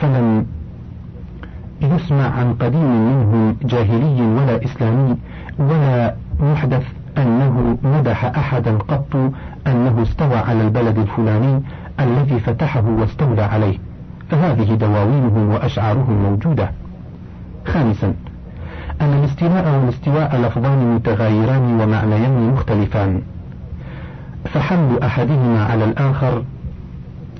فلم 0.00 0.46
يسمع 1.82 2.30
عن 2.38 2.54
قديم 2.54 2.90
منهم 3.08 3.56
جاهلي 3.62 4.22
ولا 4.22 4.64
إسلامي 4.64 5.16
ولا 5.58 6.14
محدث 6.40 6.84
أنه 7.18 7.78
مدح 7.82 8.24
أحدا 8.24 8.78
قط 8.78 9.16
أنه 9.66 10.02
استوى 10.02 10.36
على 10.36 10.62
البلد 10.62 10.98
الفلاني 10.98 11.62
الذي 12.00 12.40
فتحه 12.40 12.84
واستولى 12.88 13.42
عليه. 13.42 13.78
فهذه 14.30 14.74
دواوينهم 14.74 15.50
وأشعارهم 15.50 16.22
موجودة. 16.22 16.70
خامسا 17.66 18.14
أن 19.00 19.12
الاستيلاء 19.18 19.74
والاستواء 19.74 20.36
لفظان 20.40 20.94
متغايران 20.94 21.80
ومعنيان 21.80 22.50
مختلفان. 22.52 23.22
فحمل 24.44 25.02
أحدهما 25.02 25.64
على 25.64 25.84
الآخر 25.84 26.42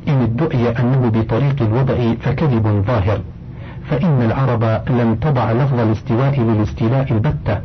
إن 0.08 0.22
ادعي 0.22 0.68
أنه 0.68 1.08
بطريق 1.14 1.62
الوضع 1.62 2.14
فكذب 2.20 2.84
ظاهر 2.86 3.20
فإن 3.90 4.22
العرب 4.22 4.64
لم 4.90 5.14
تضع 5.14 5.52
لفظ 5.52 5.80
الاستواء 5.80 6.40
للاستيلاء 6.40 7.12
البتة 7.12 7.60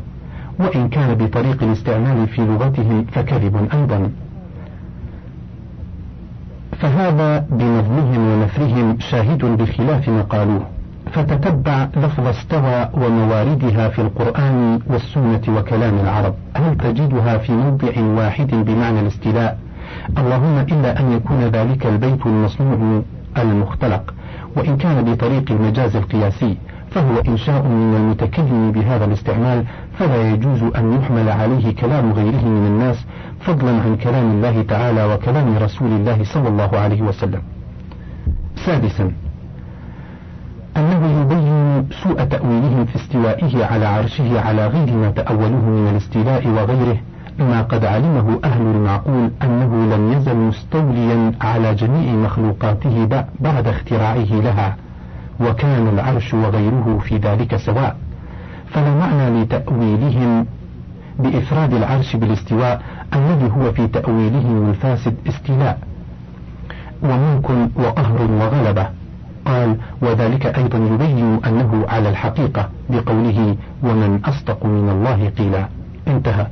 وإن 0.60 0.90
كان 0.90 1.16
بطريق 1.16 1.64
الاستعمال 1.64 2.28
في 2.28 2.42
لغتهم 2.42 3.06
فكذب 3.12 3.68
أيضا. 3.74 4.12
فهذا 6.80 7.40
بنظمهم 7.52 8.28
ونثرهم 8.28 9.00
شاهد 9.00 9.46
بخلاف 9.46 10.10
ما 10.10 10.22
قالوه. 10.22 10.66
فتتبع 11.14 11.88
لفظ 11.96 12.28
استوى 12.28 12.90
ومواردها 12.94 13.90
في 13.90 14.02
القرآن 14.02 14.80
والسنة 14.88 15.42
وكلام 15.58 16.00
العرب 16.00 16.34
هل 16.56 16.78
تجدها 16.78 17.38
في 17.38 17.52
موضع 17.52 18.02
واحد 18.02 18.48
بمعنى 18.52 19.00
الاستيلاء 19.00 19.58
اللهم 20.18 20.58
إلا 20.60 21.00
أن 21.00 21.12
يكون 21.12 21.40
ذلك 21.42 21.86
البيت 21.86 22.26
المصنوع 22.26 23.02
المختلق 23.38 24.14
وإن 24.58 24.78
كان 24.78 25.14
بطريق 25.14 25.52
المجاز 25.52 25.96
القياسي 25.96 26.58
فهو 26.92 27.18
إنشاء 27.28 27.62
من 27.68 27.96
المتكلم 27.96 28.72
بهذا 28.72 29.06
الاستعمال 29.06 29.64
فلا 30.00 30.32
يجوز 30.32 30.64
أن 30.64 30.94
يحمل 30.94 31.30
عليه 31.30 31.76
كلام 31.76 32.14
غيره 32.14 32.46
من 32.46 32.68
الناس 32.68 33.06
فضلا 33.40 33.72
عن 33.72 33.96
كلام 33.96 34.32
الله 34.32 34.62
تعالى 34.62 35.06
وكلام 35.14 35.58
رسول 35.58 35.92
الله 35.92 36.24
صلى 36.24 36.48
الله 36.48 36.80
عليه 36.80 37.02
وسلم. 37.02 37.42
سادسا 38.66 39.12
أنه 40.78 41.22
يبين 41.22 41.88
سوء 42.04 42.24
تأويلهم 42.24 42.86
في 42.86 42.96
استوائه 42.96 43.66
على 43.66 43.86
عرشه 43.86 44.40
على 44.40 44.68
غير 44.68 44.96
ما 44.96 45.12
تأوله 45.12 45.66
من 45.70 45.88
الاستيلاء 45.92 46.48
وغيره 46.48 46.98
ما 47.40 47.62
قد 47.62 47.86
علمه 47.86 48.40
أهل 48.44 48.62
المعقول 48.62 49.32
أنه 49.44 49.96
لم 49.96 50.12
يزل 50.14 50.36
مستوليا 50.36 51.32
على 51.42 51.76
جميع 51.76 52.14
مخلوقاته 52.14 53.06
بعد 53.40 53.68
اختراعه 53.68 54.42
لها 54.42 54.76
وكان 55.40 55.88
العرش 55.88 56.34
وغيره 56.34 57.00
في 57.04 57.18
ذلك 57.18 57.56
سواء. 57.56 57.96
فلا 58.74 58.96
معنى 58.96 59.42
لتأويلهم 59.42 60.46
بإفراد 61.20 61.74
العرش 61.74 62.16
بالاستواء 62.16 62.82
الذي 63.14 63.52
هو 63.52 63.72
في 63.72 63.88
تأويلهم 63.88 64.70
الفاسد 64.70 65.16
استيلاء 65.28 65.80
وملك 67.04 67.50
وقهر 67.76 68.22
وغلبة. 68.22 69.01
قال 69.46 69.78
وذلك 70.02 70.46
أيضا 70.46 70.78
يبين 70.78 71.40
أنه 71.48 71.86
على 71.90 72.10
الحقيقة 72.10 72.70
بقوله 72.90 73.56
ومن 73.84 74.20
أصدق 74.26 74.66
من 74.66 74.90
الله 74.90 75.30
قيلا. 75.38 75.68
انتهى. 76.08 76.48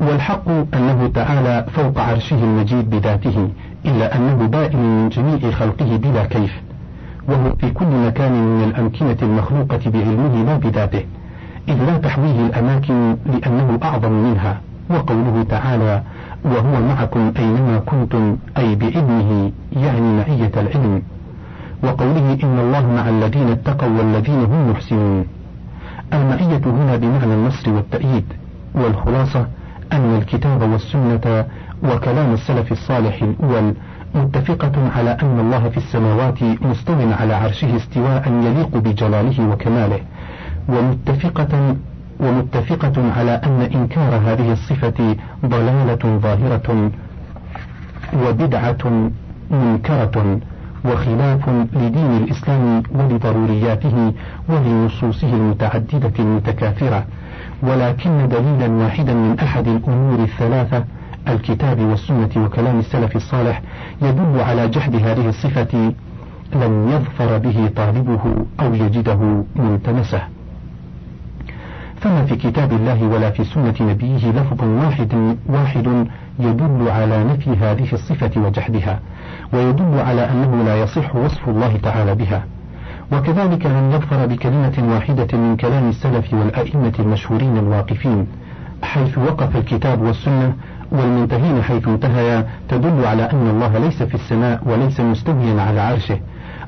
والحق 0.00 0.48
أنه 0.48 1.10
تعالى 1.14 1.66
فوق 1.72 1.98
عرشه 1.98 2.44
المجيد 2.44 2.90
بذاته 2.90 3.48
إلا 3.86 4.16
أنه 4.16 4.46
بائن 4.46 4.78
من 4.78 5.08
جميع 5.08 5.50
خلقه 5.50 5.96
بلا 5.96 6.24
كيف 6.24 6.60
وهو 7.28 7.54
في 7.60 7.70
كل 7.70 7.86
مكان 8.06 8.32
من 8.32 8.64
الأمكنة 8.64 9.16
المخلوقة 9.22 9.80
بعلمه 9.86 10.44
لا 10.44 10.56
بذاته 10.56 11.04
إذ 11.68 11.84
لا 11.84 11.98
تحويه 11.98 12.46
الأماكن 12.46 13.16
لأنه 13.26 13.78
أعظم 13.82 14.12
منها 14.12 14.60
وقوله 14.90 15.46
تعالى 15.48 16.02
وهو 16.44 16.80
معكم 16.88 17.32
أينما 17.38 17.78
كنتم 17.78 18.36
أي 18.58 18.74
بعلمه 18.74 19.52
يعني 19.72 20.16
معية 20.16 20.52
العلم. 20.56 21.02
وقوله 21.82 22.38
إن 22.44 22.58
الله 22.58 22.92
مع 22.92 23.08
الذين 23.08 23.48
اتقوا 23.48 23.88
والذين 23.88 24.44
هم 24.44 24.70
محسنون. 24.70 25.26
المعية 26.12 26.64
هنا 26.66 26.96
بمعنى 26.96 27.34
النصر 27.34 27.70
والتأييد 27.70 28.24
والخلاصة 28.74 29.46
أن 29.92 30.16
الكتاب 30.18 30.62
والسنة 30.62 31.44
وكلام 31.82 32.32
السلف 32.32 32.72
الصالح 32.72 33.22
الأول 33.22 33.74
متفقة 34.14 34.90
على 34.96 35.10
أن 35.22 35.40
الله 35.40 35.68
في 35.68 35.76
السماوات 35.76 36.42
مستو 36.42 36.98
على 37.20 37.34
عرشه 37.34 37.76
استواء 37.76 38.24
يليق 38.28 38.76
بجلاله 38.76 39.50
وكماله 39.50 40.00
ومتفقة 40.68 41.76
ومتفقة 42.20 43.12
على 43.16 43.30
أن 43.30 43.60
إنكار 43.74 44.12
هذه 44.26 44.52
الصفة 44.52 45.16
ضلالة 45.46 46.18
ظاهرة 46.18 46.90
وبدعة 48.22 49.10
منكرة. 49.50 50.40
وخلاف 50.84 51.48
لدين 51.76 52.16
الإسلام 52.16 52.82
ولضرورياته 52.94 54.12
ولنصوصه 54.48 55.32
المتعددة 55.34 56.12
المتكاثرة. 56.18 57.04
ولكن 57.62 58.28
دليلا 58.28 58.68
واحدا 58.68 59.14
من 59.14 59.38
أحد 59.38 59.68
الأمور 59.68 60.18
الثلاثة 60.18 60.84
الكتاب 61.28 61.80
والسنة 61.80 62.30
وكلام 62.36 62.78
السلف 62.78 63.16
الصالح 63.16 63.62
يدل 64.02 64.40
على 64.40 64.68
جحد 64.68 64.94
هذه 64.94 65.28
الصفة 65.28 65.92
لم 66.54 66.88
يظفر 66.88 67.38
به 67.38 67.70
طالبه 67.76 68.20
أو 68.60 68.74
يجده 68.74 69.44
ملتمسه. 69.56 70.22
فما 72.00 72.24
في 72.24 72.36
كتاب 72.36 72.72
الله 72.72 73.02
ولا 73.08 73.30
في 73.30 73.44
سنة 73.44 73.74
نبيه 73.80 74.30
لفظ 74.30 74.64
واحد 74.64 75.36
واحد 75.46 76.06
يدل 76.38 76.88
على 76.88 77.24
نفي 77.24 77.50
هذه 77.50 77.92
الصفة 77.92 78.40
وجحدها. 78.40 79.00
ويدل 79.52 79.98
على 79.98 80.30
أنه 80.30 80.62
لا 80.64 80.82
يصح 80.82 81.16
وصف 81.16 81.48
الله 81.48 81.76
تعالى 81.82 82.14
بها. 82.14 82.44
وكذلك 83.12 83.66
لم 83.66 83.90
يظفر 83.90 84.26
بكلمة 84.26 84.94
واحدة 84.94 85.38
من 85.38 85.56
كلام 85.56 85.88
السلف 85.88 86.34
والأئمة 86.34 86.92
المشهورين 86.98 87.58
الواقفين 87.58 88.26
حيث 88.82 89.18
وقف 89.18 89.56
الكتاب 89.56 90.02
والسنة 90.02 90.52
والمنتهين 90.92 91.62
حيث 91.62 91.88
انتهيا 91.88 92.46
تدل 92.68 93.06
على 93.06 93.22
أن 93.22 93.50
الله 93.50 93.78
ليس 93.78 94.02
في 94.02 94.14
السماء 94.14 94.60
وليس 94.66 95.00
مستويا 95.00 95.62
على 95.62 95.80
عرشه. 95.80 96.18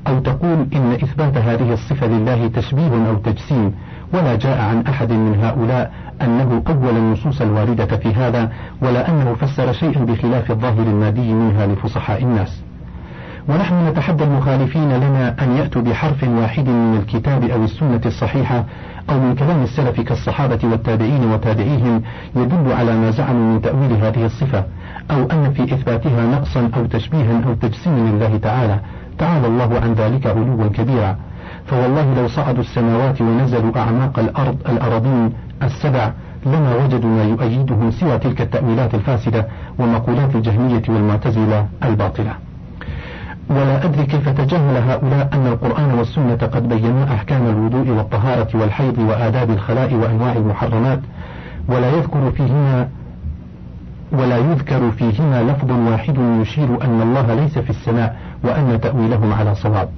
أو 0.06 0.18
تقول 0.18 0.66
إن 0.74 0.92
إثبات 0.92 1.36
هذه 1.36 1.72
الصفة 1.72 2.06
لله 2.06 2.48
تشبيه 2.48 3.08
أو 3.08 3.14
تجسيم 3.14 3.74
ولا 4.14 4.36
جاء 4.36 4.60
عن 4.60 4.86
أحد 4.86 5.12
من 5.12 5.40
هؤلاء 5.44 5.92
أنه 6.22 6.62
أول 6.68 6.96
النصوص 6.96 7.40
الواردة 7.40 7.86
في 7.86 8.14
هذا 8.14 8.52
ولا 8.82 9.10
أنه 9.10 9.34
فسر 9.34 9.72
شيئا 9.72 10.04
بخلاف 10.04 10.50
الظاهر 10.50 10.82
المادي 10.82 11.32
منها 11.34 11.66
لفصحاء 11.66 12.22
الناس. 12.22 12.62
ونحن 13.48 13.88
نتحدى 13.88 14.24
المخالفين 14.24 14.92
لنا 14.92 15.36
أن 15.42 15.56
يأتوا 15.56 15.82
بحرف 15.82 16.24
واحد 16.24 16.68
من 16.68 16.96
الكتاب 16.96 17.44
أو 17.44 17.64
السنة 17.64 18.00
الصحيحة 18.06 18.64
أو 19.10 19.20
من 19.20 19.34
كلام 19.34 19.62
السلف 19.62 20.00
كالصحابة 20.00 20.58
والتابعين 20.64 21.32
وتابعيهم 21.32 22.02
يدل 22.36 22.72
على 22.72 22.96
ما 22.96 23.10
زعموا 23.10 23.54
من 23.54 23.62
تأويل 23.62 23.92
هذه 23.92 24.24
الصفة 24.26 24.64
أو 25.10 25.26
أن 25.26 25.52
في 25.52 25.62
إثباتها 25.74 26.26
نقصا 26.26 26.70
أو 26.76 26.86
تشبيها 26.86 27.44
أو 27.46 27.54
تجسيما 27.54 28.10
لله 28.10 28.36
تعالى. 28.36 28.80
تعالى 29.18 29.46
الله 29.46 29.80
عن 29.82 29.92
ذلك 29.92 30.26
علوا 30.26 30.68
كبيرا. 30.68 31.16
فوالله 31.66 32.14
لو 32.14 32.28
صعدوا 32.28 32.60
السماوات 32.60 33.20
ونزلوا 33.20 33.78
أعماق 33.78 34.18
الأرض 34.18 34.56
الأراضين 34.68 35.32
السبع 35.62 36.12
لما 36.46 36.84
وجدوا 36.84 37.10
ما 37.10 37.24
يؤيدهم 37.24 37.90
سوى 37.90 38.18
تلك 38.18 38.40
التأويلات 38.40 38.94
الفاسدة 38.94 39.48
ومقولات 39.78 40.34
الجهمية 40.34 40.82
والمعتزلة 40.88 41.66
الباطلة. 41.84 42.51
ولا 43.52 43.84
أدري 43.84 44.06
كيف 44.06 44.28
تجاهل 44.28 44.76
هؤلاء 44.76 45.28
أن 45.32 45.46
القرآن 45.46 45.94
والسنة 45.98 46.34
قد 46.36 46.68
بينا 46.68 47.14
أحكام 47.14 47.46
الوضوء 47.46 47.88
والطهارة 47.88 48.48
والحيض 48.54 48.98
وآداب 48.98 49.50
الخلاء 49.50 49.94
وأنواع 49.94 50.32
المحرمات 50.32 51.00
ولا 51.68 51.90
يذكر 51.90 52.30
فيهما 52.30 52.88
ولا 54.12 54.38
يذكر 54.38 54.90
فيهما 54.90 55.42
لفظ 55.42 55.70
واحد 55.70 56.18
يشير 56.40 56.84
أن 56.84 57.00
الله 57.02 57.34
ليس 57.34 57.58
في 57.58 57.70
السماء 57.70 58.16
وأن 58.44 58.80
تأويلهم 58.80 59.32
على 59.32 59.54
صواب. 59.54 59.88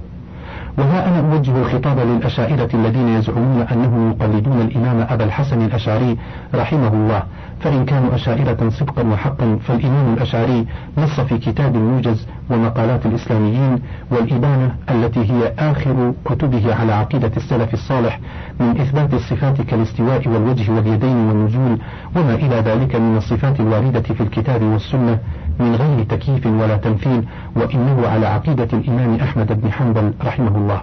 وها 0.79 1.09
أنا 1.09 1.35
أوجه 1.35 1.57
الخطاب 1.57 1.99
للأشاعرة 1.99 2.69
الذين 2.75 3.09
يزعمون 3.09 3.61
أنهم 3.73 4.11
يقلدون 4.11 4.61
الإمام 4.61 5.07
أبا 5.11 5.25
الحسن 5.25 5.63
الأشعري 5.63 6.17
رحمه 6.55 6.89
الله. 6.89 7.23
فإن 7.61 7.85
كانوا 7.85 8.15
أشاعرة 8.15 8.69
صدقا 8.69 9.03
وحقا 9.03 9.59
فالإمام 9.67 10.15
الأشعري 10.15 10.67
نص 10.99 11.21
في 11.21 11.39
كتاب 11.39 11.77
الموجز 11.77 12.27
ومقالات 12.51 13.07
الإسلاميين 13.07 13.79
والإبانة 14.11 14.75
التي 14.91 15.21
هي 15.33 15.53
آخر 15.59 16.13
كتبه 16.25 16.75
على 16.75 16.93
عقيدة 16.93 17.31
السلف 17.37 17.75
الصالح 17.75 18.21
من 18.61 18.81
إثبات 18.81 19.15
الصفات 19.15 19.61
كالاستواء 19.63 20.29
والوجه 20.29 20.73
واليدين 20.73 21.17
والنزول 21.17 21.79
وما 22.17 22.35
إلى 22.35 22.57
ذلك 22.57 22.97
من 22.97 23.17
الصفات 23.17 23.61
الواردة 23.61 24.01
في 24.01 24.21
الكتاب 24.21 24.63
والسنة. 24.63 25.19
من 25.61 25.75
غير 25.75 26.05
تكييف 26.05 26.47
ولا 26.47 26.77
تمثيل 26.77 27.25
وإنه 27.57 28.07
على 28.07 28.27
عقيدة 28.27 28.69
الإمام 28.73 29.15
أحمد 29.15 29.61
بن 29.61 29.73
حنبل 29.73 30.13
رحمه 30.25 30.57
الله. 30.57 30.83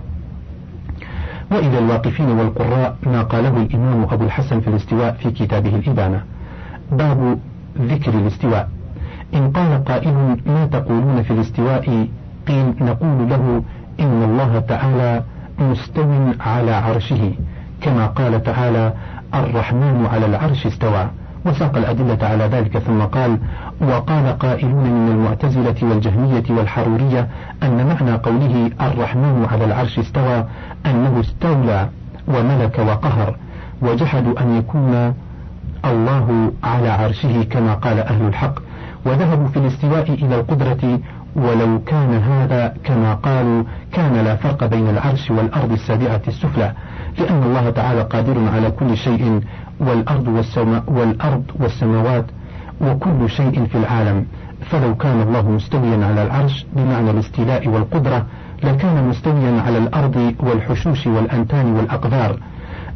وإلى 1.52 1.80
الواقفين 1.80 2.30
والقراء 2.30 2.96
ما 3.04 3.22
قاله 3.22 3.58
الإمام 3.58 4.04
أبو 4.12 4.24
الحسن 4.24 4.60
في 4.60 4.68
الاستواء 4.68 5.12
في 5.14 5.32
كتابه 5.32 5.76
الإبانة. 5.76 6.22
باب 6.92 7.40
ذكر 7.82 8.14
الاستواء. 8.14 8.70
إن 9.34 9.52
قال 9.52 9.84
قائل 9.84 10.38
ما 10.46 10.66
تقولون 10.66 11.22
في 11.24 11.32
الاستواء 11.32 12.08
قيل 12.48 12.74
نقول 12.82 13.30
له 13.30 13.64
إن 14.00 14.24
الله 14.24 14.60
تعالى 14.60 15.24
مستو 15.60 16.14
على 16.40 16.72
عرشه. 16.72 17.32
كما 17.82 18.08
قال 18.08 18.44
تعالى 18.44 18.94
الرحمن 19.34 20.08
على 20.14 20.26
العرش 20.26 20.68
استوى 20.68 21.08
وساق 21.46 21.78
الأدلة 21.78 22.28
على 22.28 22.44
ذلك 22.44 22.78
ثم 22.78 23.02
قال 23.02 23.38
وقال 23.82 24.38
قائلون 24.40 24.84
من 24.84 25.12
المعتزلة 25.12 25.76
والجهمية 25.82 26.44
والحرورية 26.50 27.28
أن 27.64 27.88
معنى 27.88 28.12
قوله 28.18 28.72
الرحمن 28.82 29.46
على 29.52 29.66
العرش 29.66 30.00
استوى 30.00 30.46
أنه 30.86 31.20
استولى 31.20 31.90
وملك 32.28 32.80
وقهر 32.80 33.36
وجحدوا 33.82 34.42
أن 34.42 34.58
يكون 34.58 35.14
الله 35.86 36.52
على 36.64 36.90
عرشه 36.90 37.44
كما 37.44 37.74
قال 37.74 38.00
أهل 38.00 38.28
الحق 38.28 38.60
وذهبوا 39.06 39.48
في 39.48 39.58
الاستواء 39.58 40.10
إلى 40.14 40.36
القدرة 40.36 41.00
ولو 41.36 41.80
كان 41.86 42.14
هذا 42.14 42.74
كما 42.84 43.14
قالوا 43.14 43.64
كان 43.94 44.14
لا 44.14 44.36
فرق 44.36 44.66
بين 44.66 44.90
العرش 44.90 45.32
والأرض 45.32 45.72
السابعة 45.72 46.22
السفلى 46.28 46.74
لأن 47.20 47.44
الله 47.44 47.70
تعالى 47.70 48.02
قادر 48.02 48.50
على 48.56 48.72
كل 48.72 48.98
شيء 48.98 49.42
والأرض, 49.80 50.28
والسما 50.28 50.84
والأرض 50.88 51.44
والسماوات 51.60 52.26
وكل 52.82 53.30
شيء 53.30 53.66
في 53.66 53.78
العالم. 53.78 54.26
فلو 54.62 54.96
كان 54.96 55.22
الله 55.22 55.50
مستويا 55.52 56.06
على 56.06 56.24
العرش 56.24 56.66
بمعنى 56.74 57.12
الاستيلاء 57.12 57.68
والقدرة 57.68 58.26
لكان 58.64 59.08
مستويا 59.10 59.62
على 59.62 59.78
الأرض 59.78 60.34
والحشوش 60.40 61.08
والأنتان 61.08 61.66
والأقدار 61.76 62.38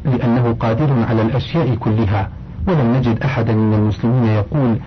لأنه 0.06 0.56
قادر 0.60 0.90
على 1.10 1.22
الأشياء 1.22 1.76
كلها. 1.76 2.30
ولم 2.68 2.96
نجد 2.96 3.24
أحدا 3.24 3.54
من 3.54 3.74
المسلمين 3.74 4.26
يقول 4.26 4.80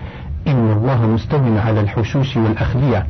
إن 0.47 0.71
الله 0.71 1.07
مستو 1.07 1.57
على 1.65 1.81
الحشوش 1.81 2.37
والأخلية. 2.37 3.05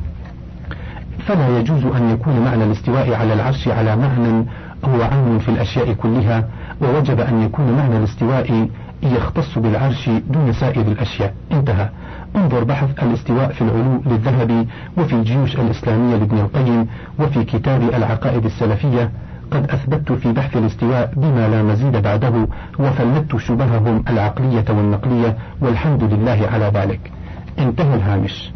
فلا 1.27 1.59
يجوز 1.59 1.85
أن 1.85 2.09
يكون 2.09 2.39
معنى 2.39 2.63
الاستواء 2.63 3.13
على 3.13 3.33
العرش 3.33 3.67
على 3.67 3.95
معنى 3.95 4.45
هو 4.85 5.01
عام 5.01 5.39
في 5.39 5.49
الأشياء 5.49 5.93
كلها 5.93 6.47
ووجب 6.81 7.19
أن 7.19 7.41
يكون 7.41 7.71
معنى 7.77 7.97
الاستواء 7.97 8.67
يختص 9.03 9.57
بالعرش 9.57 10.09
دون 10.29 10.53
سائر 10.53 10.81
الأشياء. 10.81 11.33
انتهى. 11.51 11.89
انظر 12.35 12.63
بحث 12.63 13.03
الاستواء 13.03 13.51
في 13.51 13.61
العلو 13.61 14.01
للذهبي 14.05 14.67
وفي 14.97 15.13
الجيوش 15.13 15.55
الإسلامية 15.55 16.15
لابن 16.15 16.37
القيم 16.37 16.87
وفي 17.19 17.43
كتاب 17.43 17.81
العقائد 17.81 18.45
السلفية. 18.45 19.11
قد 19.51 19.69
أثبت 19.71 20.11
في 20.11 20.31
بحث 20.31 20.57
الاستواء 20.57 21.13
بما 21.15 21.47
لا 21.47 21.63
مزيد 21.63 21.97
بعده 21.97 22.47
وفلت 22.79 23.37
شبههم 23.37 24.03
العقلية 24.09 24.65
والنقلية 24.69 25.37
والحمد 25.61 26.03
لله 26.03 26.49
على 26.53 26.71
ذلك. 26.73 27.11
انتهى 27.59 27.95
الهامش. 27.95 28.51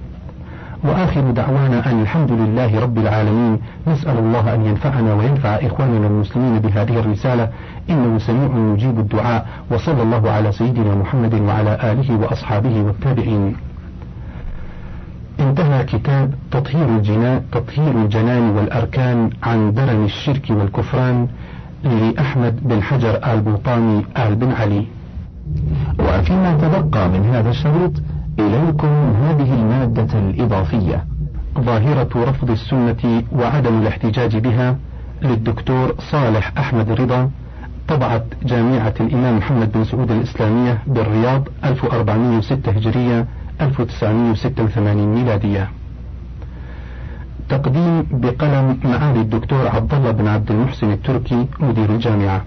وآخر 0.83 1.31
دعوانا 1.31 1.91
أن 1.91 2.01
الحمد 2.01 2.31
لله 2.31 2.79
رب 2.79 2.97
العالمين. 2.97 3.59
نسأل 3.87 4.17
الله 4.17 4.53
أن 4.53 4.65
ينفعنا 4.65 5.13
وينفع 5.13 5.49
إخواننا 5.49 6.07
المسلمين 6.07 6.59
بهذه 6.59 6.99
الرسالة. 6.99 7.49
إنه 7.89 8.17
سميع 8.17 8.73
يجيب 8.73 8.99
الدعاء. 8.99 9.47
وصلى 9.71 10.03
الله 10.03 10.31
على 10.31 10.51
سيدنا 10.51 10.95
محمد 10.95 11.33
وعلى 11.33 11.91
آله 11.91 12.17
وأصحابه 12.17 12.81
والتابعين. 12.81 13.55
انتهى 15.39 15.83
كتاب 15.83 16.33
تطهير 16.51 16.85
الجنان 16.85 17.41
تطهير 17.51 17.91
الجنان 17.91 18.49
والأركان 18.49 19.29
عن 19.43 19.73
درن 19.73 20.05
الشرك 20.05 20.45
والكفران 20.49 21.27
لأحمد 21.83 22.59
بن 22.67 22.81
حجر 22.81 23.19
آل 23.33 23.41
بوطاني 23.41 24.05
آل 24.17 24.35
بن 24.35 24.51
علي. 24.51 24.85
وفيما 25.99 26.57
تبقى 26.61 27.09
من 27.09 27.29
هذا 27.33 27.49
الشريط 27.49 27.91
إليكم 28.39 28.87
هذه 29.23 29.53
المادة 29.53 30.19
الإضافية. 30.19 31.05
ظاهرة 31.59 32.09
رفض 32.15 32.51
السنة 32.51 33.23
وعدم 33.31 33.81
الاحتجاج 33.81 34.37
بها 34.37 34.77
للدكتور 35.21 35.95
صالح 36.11 36.51
أحمد 36.57 36.91
رضا 36.91 37.29
طبعت 37.87 38.25
جامعة 38.43 38.93
الإمام 38.99 39.37
محمد 39.37 39.71
بن 39.71 39.83
سعود 39.83 40.11
الإسلامية 40.11 40.77
بالرياض 40.87 41.47
1406 41.65 42.71
هجرية 42.71 43.25
1986 43.61 45.15
ميلادية. 45.15 45.69
تقديم 47.49 48.05
بقلم 48.11 48.79
معالي 48.83 49.21
الدكتور 49.21 49.67
عبد 49.67 49.93
الله 49.93 50.11
بن 50.11 50.27
عبد 50.27 50.51
المحسن 50.51 50.91
التركي 50.91 51.47
مدير 51.59 51.89
الجامعة. 51.89 52.41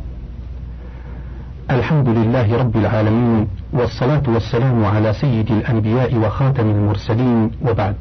الحمد 1.70 2.09
لله 2.09 2.57
رب 2.59 2.76
العالمين 2.76 3.48
والصلاة 3.72 4.22
والسلام 4.29 4.85
على 4.85 5.12
سيد 5.12 5.50
الأنبياء 5.50 6.16
وخاتم 6.16 6.70
المرسلين 6.70 7.50
وبعد. 7.68 7.94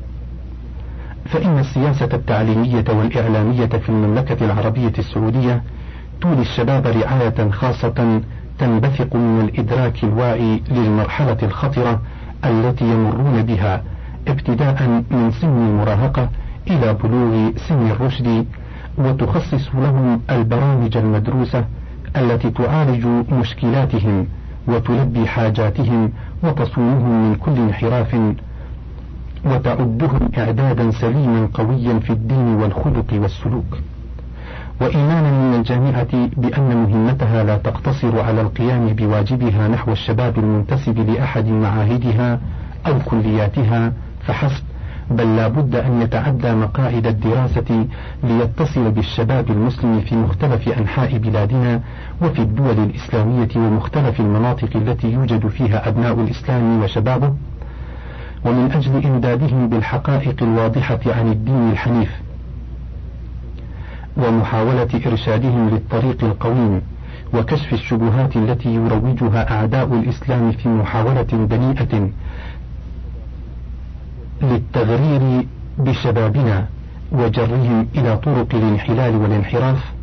فإن 1.25 1.59
السياسة 1.59 2.09
التعليمية 2.13 2.85
والإعلامية 2.89 3.65
في 3.65 3.89
المملكة 3.89 4.45
العربية 4.45 4.93
السعودية 4.99 5.63
تولي 6.21 6.41
الشباب 6.41 6.87
رعاية 6.87 7.49
خاصة 7.51 8.21
تنبثق 8.59 9.15
من 9.15 9.41
الإدراك 9.49 10.03
الواعي 10.03 10.61
للمرحلة 10.71 11.37
الخطرة 11.43 12.01
التي 12.45 12.85
يمرون 12.85 13.41
بها 13.43 13.83
ابتداء 14.27 14.87
من 15.11 15.31
سن 15.41 15.47
المراهقة 15.67 16.29
إلى 16.67 16.93
بلوغ 16.93 17.51
سن 17.67 17.91
الرشد 17.91 18.45
وتخصص 18.97 19.75
لهم 19.75 20.21
البرامج 20.29 20.97
المدروسة 20.97 21.65
التي 22.17 22.49
تعالج 22.49 23.05
مشكلاتهم 23.31 24.27
وتلبي 24.67 25.27
حاجاتهم 25.27 26.11
وتصونهم 26.43 27.29
من 27.29 27.35
كل 27.35 27.51
انحراف 27.51 28.15
وتعدهم 29.45 30.29
إعدادا 30.37 30.91
سليما 30.91 31.49
قويا 31.53 31.99
في 31.99 32.09
الدين 32.09 32.47
والخلق 32.47 33.05
والسلوك. 33.13 33.77
وإيمانا 34.81 35.31
من 35.31 35.55
الجامعة 35.59 36.29
بأن 36.37 36.83
مهمتها 36.83 37.43
لا 37.43 37.57
تقتصر 37.57 38.19
على 38.21 38.41
القيام 38.41 38.87
بواجبها 38.87 39.67
نحو 39.67 39.91
الشباب 39.91 40.37
المنتسب 40.37 41.09
لأحد 41.09 41.47
معاهدها 41.47 42.39
أو 42.87 42.99
كلياتها 43.05 43.93
فحسب 44.27 44.63
بل 45.11 45.35
لا 45.35 45.47
بد 45.47 45.75
أن 45.75 46.01
يتعدى 46.01 46.51
مقاعد 46.55 47.07
الدراسة 47.07 47.85
ليتصل 48.23 48.91
بالشباب 48.91 49.49
المسلم 49.51 50.01
في 50.01 50.15
مختلف 50.15 50.69
أنحاء 50.69 51.17
بلادنا 51.17 51.81
وفي 52.21 52.39
الدول 52.41 52.79
الإسلامية 52.79 53.49
ومختلف 53.55 54.19
المناطق 54.19 54.69
التي 54.75 55.11
يوجد 55.11 55.47
فيها 55.47 55.87
أبناء 55.89 56.13
الإسلام 56.21 56.83
وشبابه. 56.83 57.33
ومن 58.45 58.71
أجل 58.71 59.05
إمدادهم 59.05 59.69
بالحقائق 59.69 60.43
الواضحة 60.43 60.99
عن 61.05 61.31
الدين 61.31 61.69
الحنيف 61.71 62.11
ومحاولة 64.17 64.87
إرشادهم 65.05 65.69
للطريق 65.69 66.23
القويم 66.23 66.81
وكشف 67.33 67.73
الشبهات 67.73 68.35
التي 68.35 68.69
يروجها 68.75 69.51
أعداء 69.51 69.93
الإسلام 69.93 70.51
في 70.51 70.69
محاولة 70.69 71.21
دنيئة 71.21 72.09
للتغرير 74.41 75.45
بشبابنا 75.77 76.65
وجرهم 77.11 77.87
إلى 77.95 78.17
طرق 78.17 78.55
الانحلال 78.55 79.15
والانحراف 79.15 79.93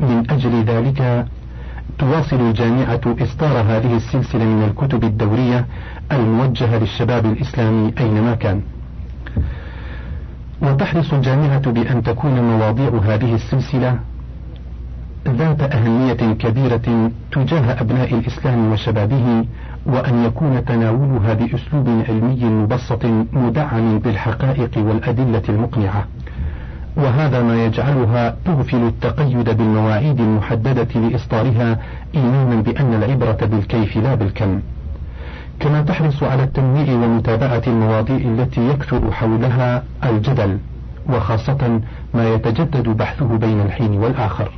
من 0.00 0.30
أجل 0.30 0.64
ذلك 0.64 1.26
تواصل 1.98 2.40
الجامعة 2.40 3.00
إصدار 3.06 3.60
هذه 3.60 3.96
السلسلة 3.96 4.44
من 4.44 4.62
الكتب 4.62 5.04
الدورية 5.04 5.66
الموجهة 6.12 6.78
للشباب 6.78 7.26
الإسلامي 7.26 7.92
أينما 8.00 8.34
كان. 8.34 8.60
وتحرص 10.62 11.12
الجامعة 11.12 11.70
بأن 11.70 12.02
تكون 12.02 12.40
مواضيع 12.40 12.88
هذه 13.04 13.34
السلسلة 13.34 13.98
ذات 15.28 15.60
أهمية 15.62 16.12
كبيرة 16.12 17.10
تجاه 17.32 17.80
أبناء 17.80 18.14
الإسلام 18.14 18.72
وشبابه 18.72 19.44
وأن 19.86 20.24
يكون 20.24 20.64
تناولها 20.64 21.34
بأسلوب 21.34 21.88
علمي 22.08 22.44
مبسط 22.44 23.04
مدعم 23.32 23.98
بالحقائق 23.98 24.70
والأدلة 24.76 25.42
المقنعة. 25.48 26.04
وهذا 26.96 27.42
ما 27.42 27.64
يجعلها 27.64 28.36
تغفل 28.44 28.86
التقيد 28.86 29.50
بالمواعيد 29.50 30.20
المحددة 30.20 31.00
لإصدارها 31.00 31.78
إيمانا 32.14 32.60
بأن 32.62 32.94
العبرة 32.94 33.46
بالكيف 33.46 33.96
لا 33.96 34.14
بالكم. 34.14 34.60
كما 35.60 35.82
تحرص 35.82 36.22
على 36.22 36.42
التنويع 36.42 36.94
ومتابعة 36.94 37.62
المواضيع 37.66 38.16
التي 38.16 38.68
يكثر 38.68 39.12
حولها 39.12 39.82
الجدل 40.04 40.58
وخاصة 41.08 41.80
ما 42.14 42.34
يتجدد 42.34 42.88
بحثه 42.88 43.38
بين 43.38 43.60
الحين 43.60 43.90
والآخر. 43.90 44.50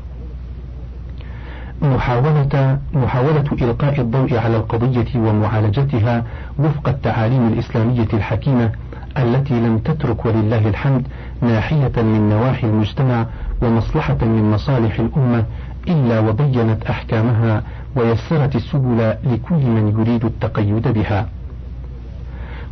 محاولة 1.82 2.78
محاولة 2.94 3.44
إلقاء 3.62 4.00
الضوء 4.00 4.38
على 4.38 4.56
القضية 4.56 5.06
ومعالجتها 5.16 6.24
وفق 6.58 6.88
التعاليم 6.88 7.48
الإسلامية 7.48 8.08
الحكيمة 8.14 8.72
التي 9.18 9.54
لم 9.60 9.78
تترك 9.78 10.26
ولله 10.26 10.68
الحمد 10.68 11.06
ناحية 11.42 11.92
من 11.96 12.28
نواحي 12.28 12.66
المجتمع 12.66 13.26
ومصلحة 13.62 14.18
من 14.22 14.50
مصالح 14.50 14.98
الأمة 15.00 15.44
إلا 15.88 16.18
وبينت 16.20 16.84
أحكامها 16.86 17.62
ويسرت 17.96 18.56
السبل 18.56 19.14
لكل 19.24 19.54
من 19.66 19.88
يريد 20.00 20.24
التقيد 20.24 20.88
بها. 20.88 21.26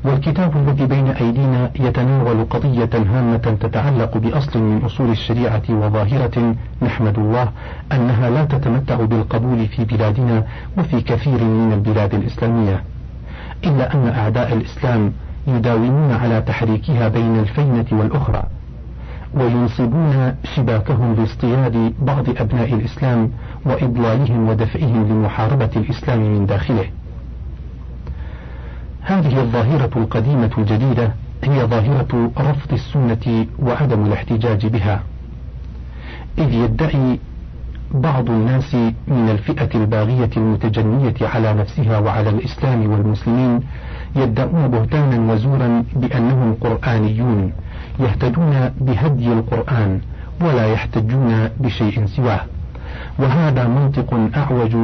والكتاب 0.07 0.57
الذي 0.57 0.87
بين 0.87 1.09
أيدينا 1.09 1.71
يتناول 1.81 2.45
قضية 2.45 2.90
هامة 2.95 3.57
تتعلق 3.61 4.19
بأصل 4.19 4.59
من 4.59 4.85
أصول 4.85 5.11
الشريعة 5.11 5.62
وظاهرة 5.71 6.55
نحمد 6.83 7.19
الله 7.19 7.49
أنها 7.92 8.31
لا 8.31 8.45
تتمتع 8.45 8.95
بالقبول 8.95 9.66
في 9.66 9.85
بلادنا 9.85 10.45
وفي 10.79 11.01
كثير 11.01 11.45
من 11.45 11.73
البلاد 11.73 12.14
الإسلامية. 12.14 12.83
إلا 13.64 13.95
أن 13.95 14.09
أعداء 14.09 14.53
الإسلام 14.53 15.12
يداومون 15.47 16.12
على 16.12 16.40
تحريكها 16.42 17.09
بين 17.09 17.38
الفينة 17.38 17.87
والأخرى 17.92 18.42
وينصبون 19.35 20.35
شباكهم 20.57 21.14
لاصطياد 21.14 21.92
بعض 22.03 22.29
أبناء 22.29 22.75
الإسلام 22.75 23.31
وإضلالهم 23.64 24.49
ودفعهم 24.49 25.09
لمحاربة 25.09 25.71
الإسلام 25.77 26.21
من 26.21 26.47
داخله 26.47 26.85
هذه 29.07 29.40
الظاهرة 29.40 29.90
القديمة 29.97 30.51
الجديدة 30.59 31.12
هي 31.45 31.64
ظاهرة 31.64 32.31
رفض 32.38 32.73
السنة 32.73 33.47
وعدم 33.59 34.07
الاحتجاج 34.07 34.66
بها. 34.66 35.01
إذ 36.38 36.55
يدعي 36.55 37.19
بعض 37.95 38.31
الناس 38.31 38.75
من 39.09 39.29
الفئة 39.31 39.69
الباغية 39.75 40.31
المتجنية 40.37 41.14
على 41.21 41.55
نفسها 41.55 41.99
وعلى 41.99 42.31
الإسلام 42.31 42.90
والمسلمين 42.90 43.61
يدعون 44.16 44.69
بهتانا 44.69 45.33
وزورا 45.33 45.85
بأنهم 45.97 46.55
قرآنيون 46.61 47.53
يهتدون 48.01 48.71
بهدي 48.81 49.33
القرآن 49.33 50.01
ولا 50.40 50.66
يحتجون 50.66 51.49
بشيء 51.61 52.07
سواه. 52.07 52.40
وهذا 53.19 53.69
منطق 53.69 54.14
أعوج 54.37 54.77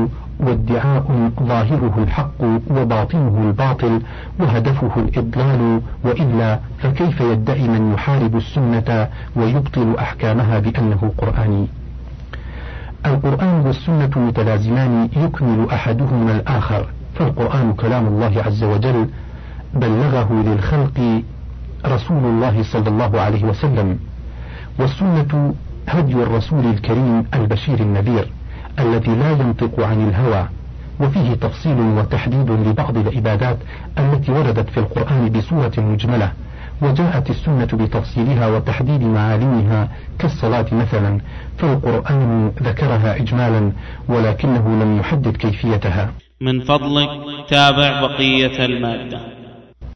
وادعاء 0.43 1.31
ظاهره 1.43 1.95
الحق 1.99 2.41
وباطنه 2.71 3.43
الباطل 3.49 4.01
وهدفه 4.41 4.91
الإضلال 4.97 5.81
وإلا 6.05 6.59
فكيف 6.79 7.21
يدعي 7.21 7.69
من 7.69 7.93
يحارب 7.95 8.37
السنة 8.37 9.09
ويبطل 9.37 9.97
أحكامها 9.99 10.59
بأنه 10.59 11.13
قرآني؟ 11.19 11.69
القرآن 13.07 13.67
والسنة 13.67 14.11
متلازمان 14.17 15.09
يكمل 15.17 15.71
أحدهما 15.71 16.33
الآخر 16.37 16.87
فالقرآن 17.15 17.73
كلام 17.73 18.07
الله 18.07 18.43
عز 18.47 18.65
وجل 18.65 19.09
بلغه 19.75 20.33
للخلق 20.47 21.23
رسول 21.87 22.25
الله 22.25 22.63
صلى 22.63 22.89
الله 22.89 23.21
عليه 23.21 23.45
وسلم 23.45 23.99
والسنة 24.79 25.55
هدي 25.89 26.15
الرسول 26.15 26.67
الكريم 26.67 27.25
البشير 27.35 27.81
النذير. 27.81 28.29
الذي 28.79 29.15
لا 29.15 29.31
ينطق 29.31 29.81
عن 29.81 30.09
الهوى 30.09 30.49
وفيه 31.01 31.35
تفصيل 31.35 31.81
وتحديد 31.81 32.51
لبعض 32.51 32.97
العبادات 32.97 33.59
التي 33.99 34.33
وردت 34.33 34.71
في 34.71 34.81
القرآن 34.81 35.29
بصورة 35.29 35.73
مجملة 35.79 36.33
وجاءت 36.83 37.31
السنة 37.31 37.69
بتفصيلها 37.73 38.47
وتحديد 38.47 39.03
معالمها 39.03 39.89
كالصلاة 40.19 40.67
مثلا 40.73 41.21
فالقرآن 41.59 42.53
ذكرها 42.63 43.17
إجمالا 43.17 43.73
ولكنه 44.09 44.83
لم 44.83 44.99
يحدد 44.99 45.37
كيفيتها. 45.37 46.13
من 46.41 46.61
فضلك 46.61 47.09
تابع 47.49 48.01
بقية 48.01 48.65
المادة. 48.65 49.42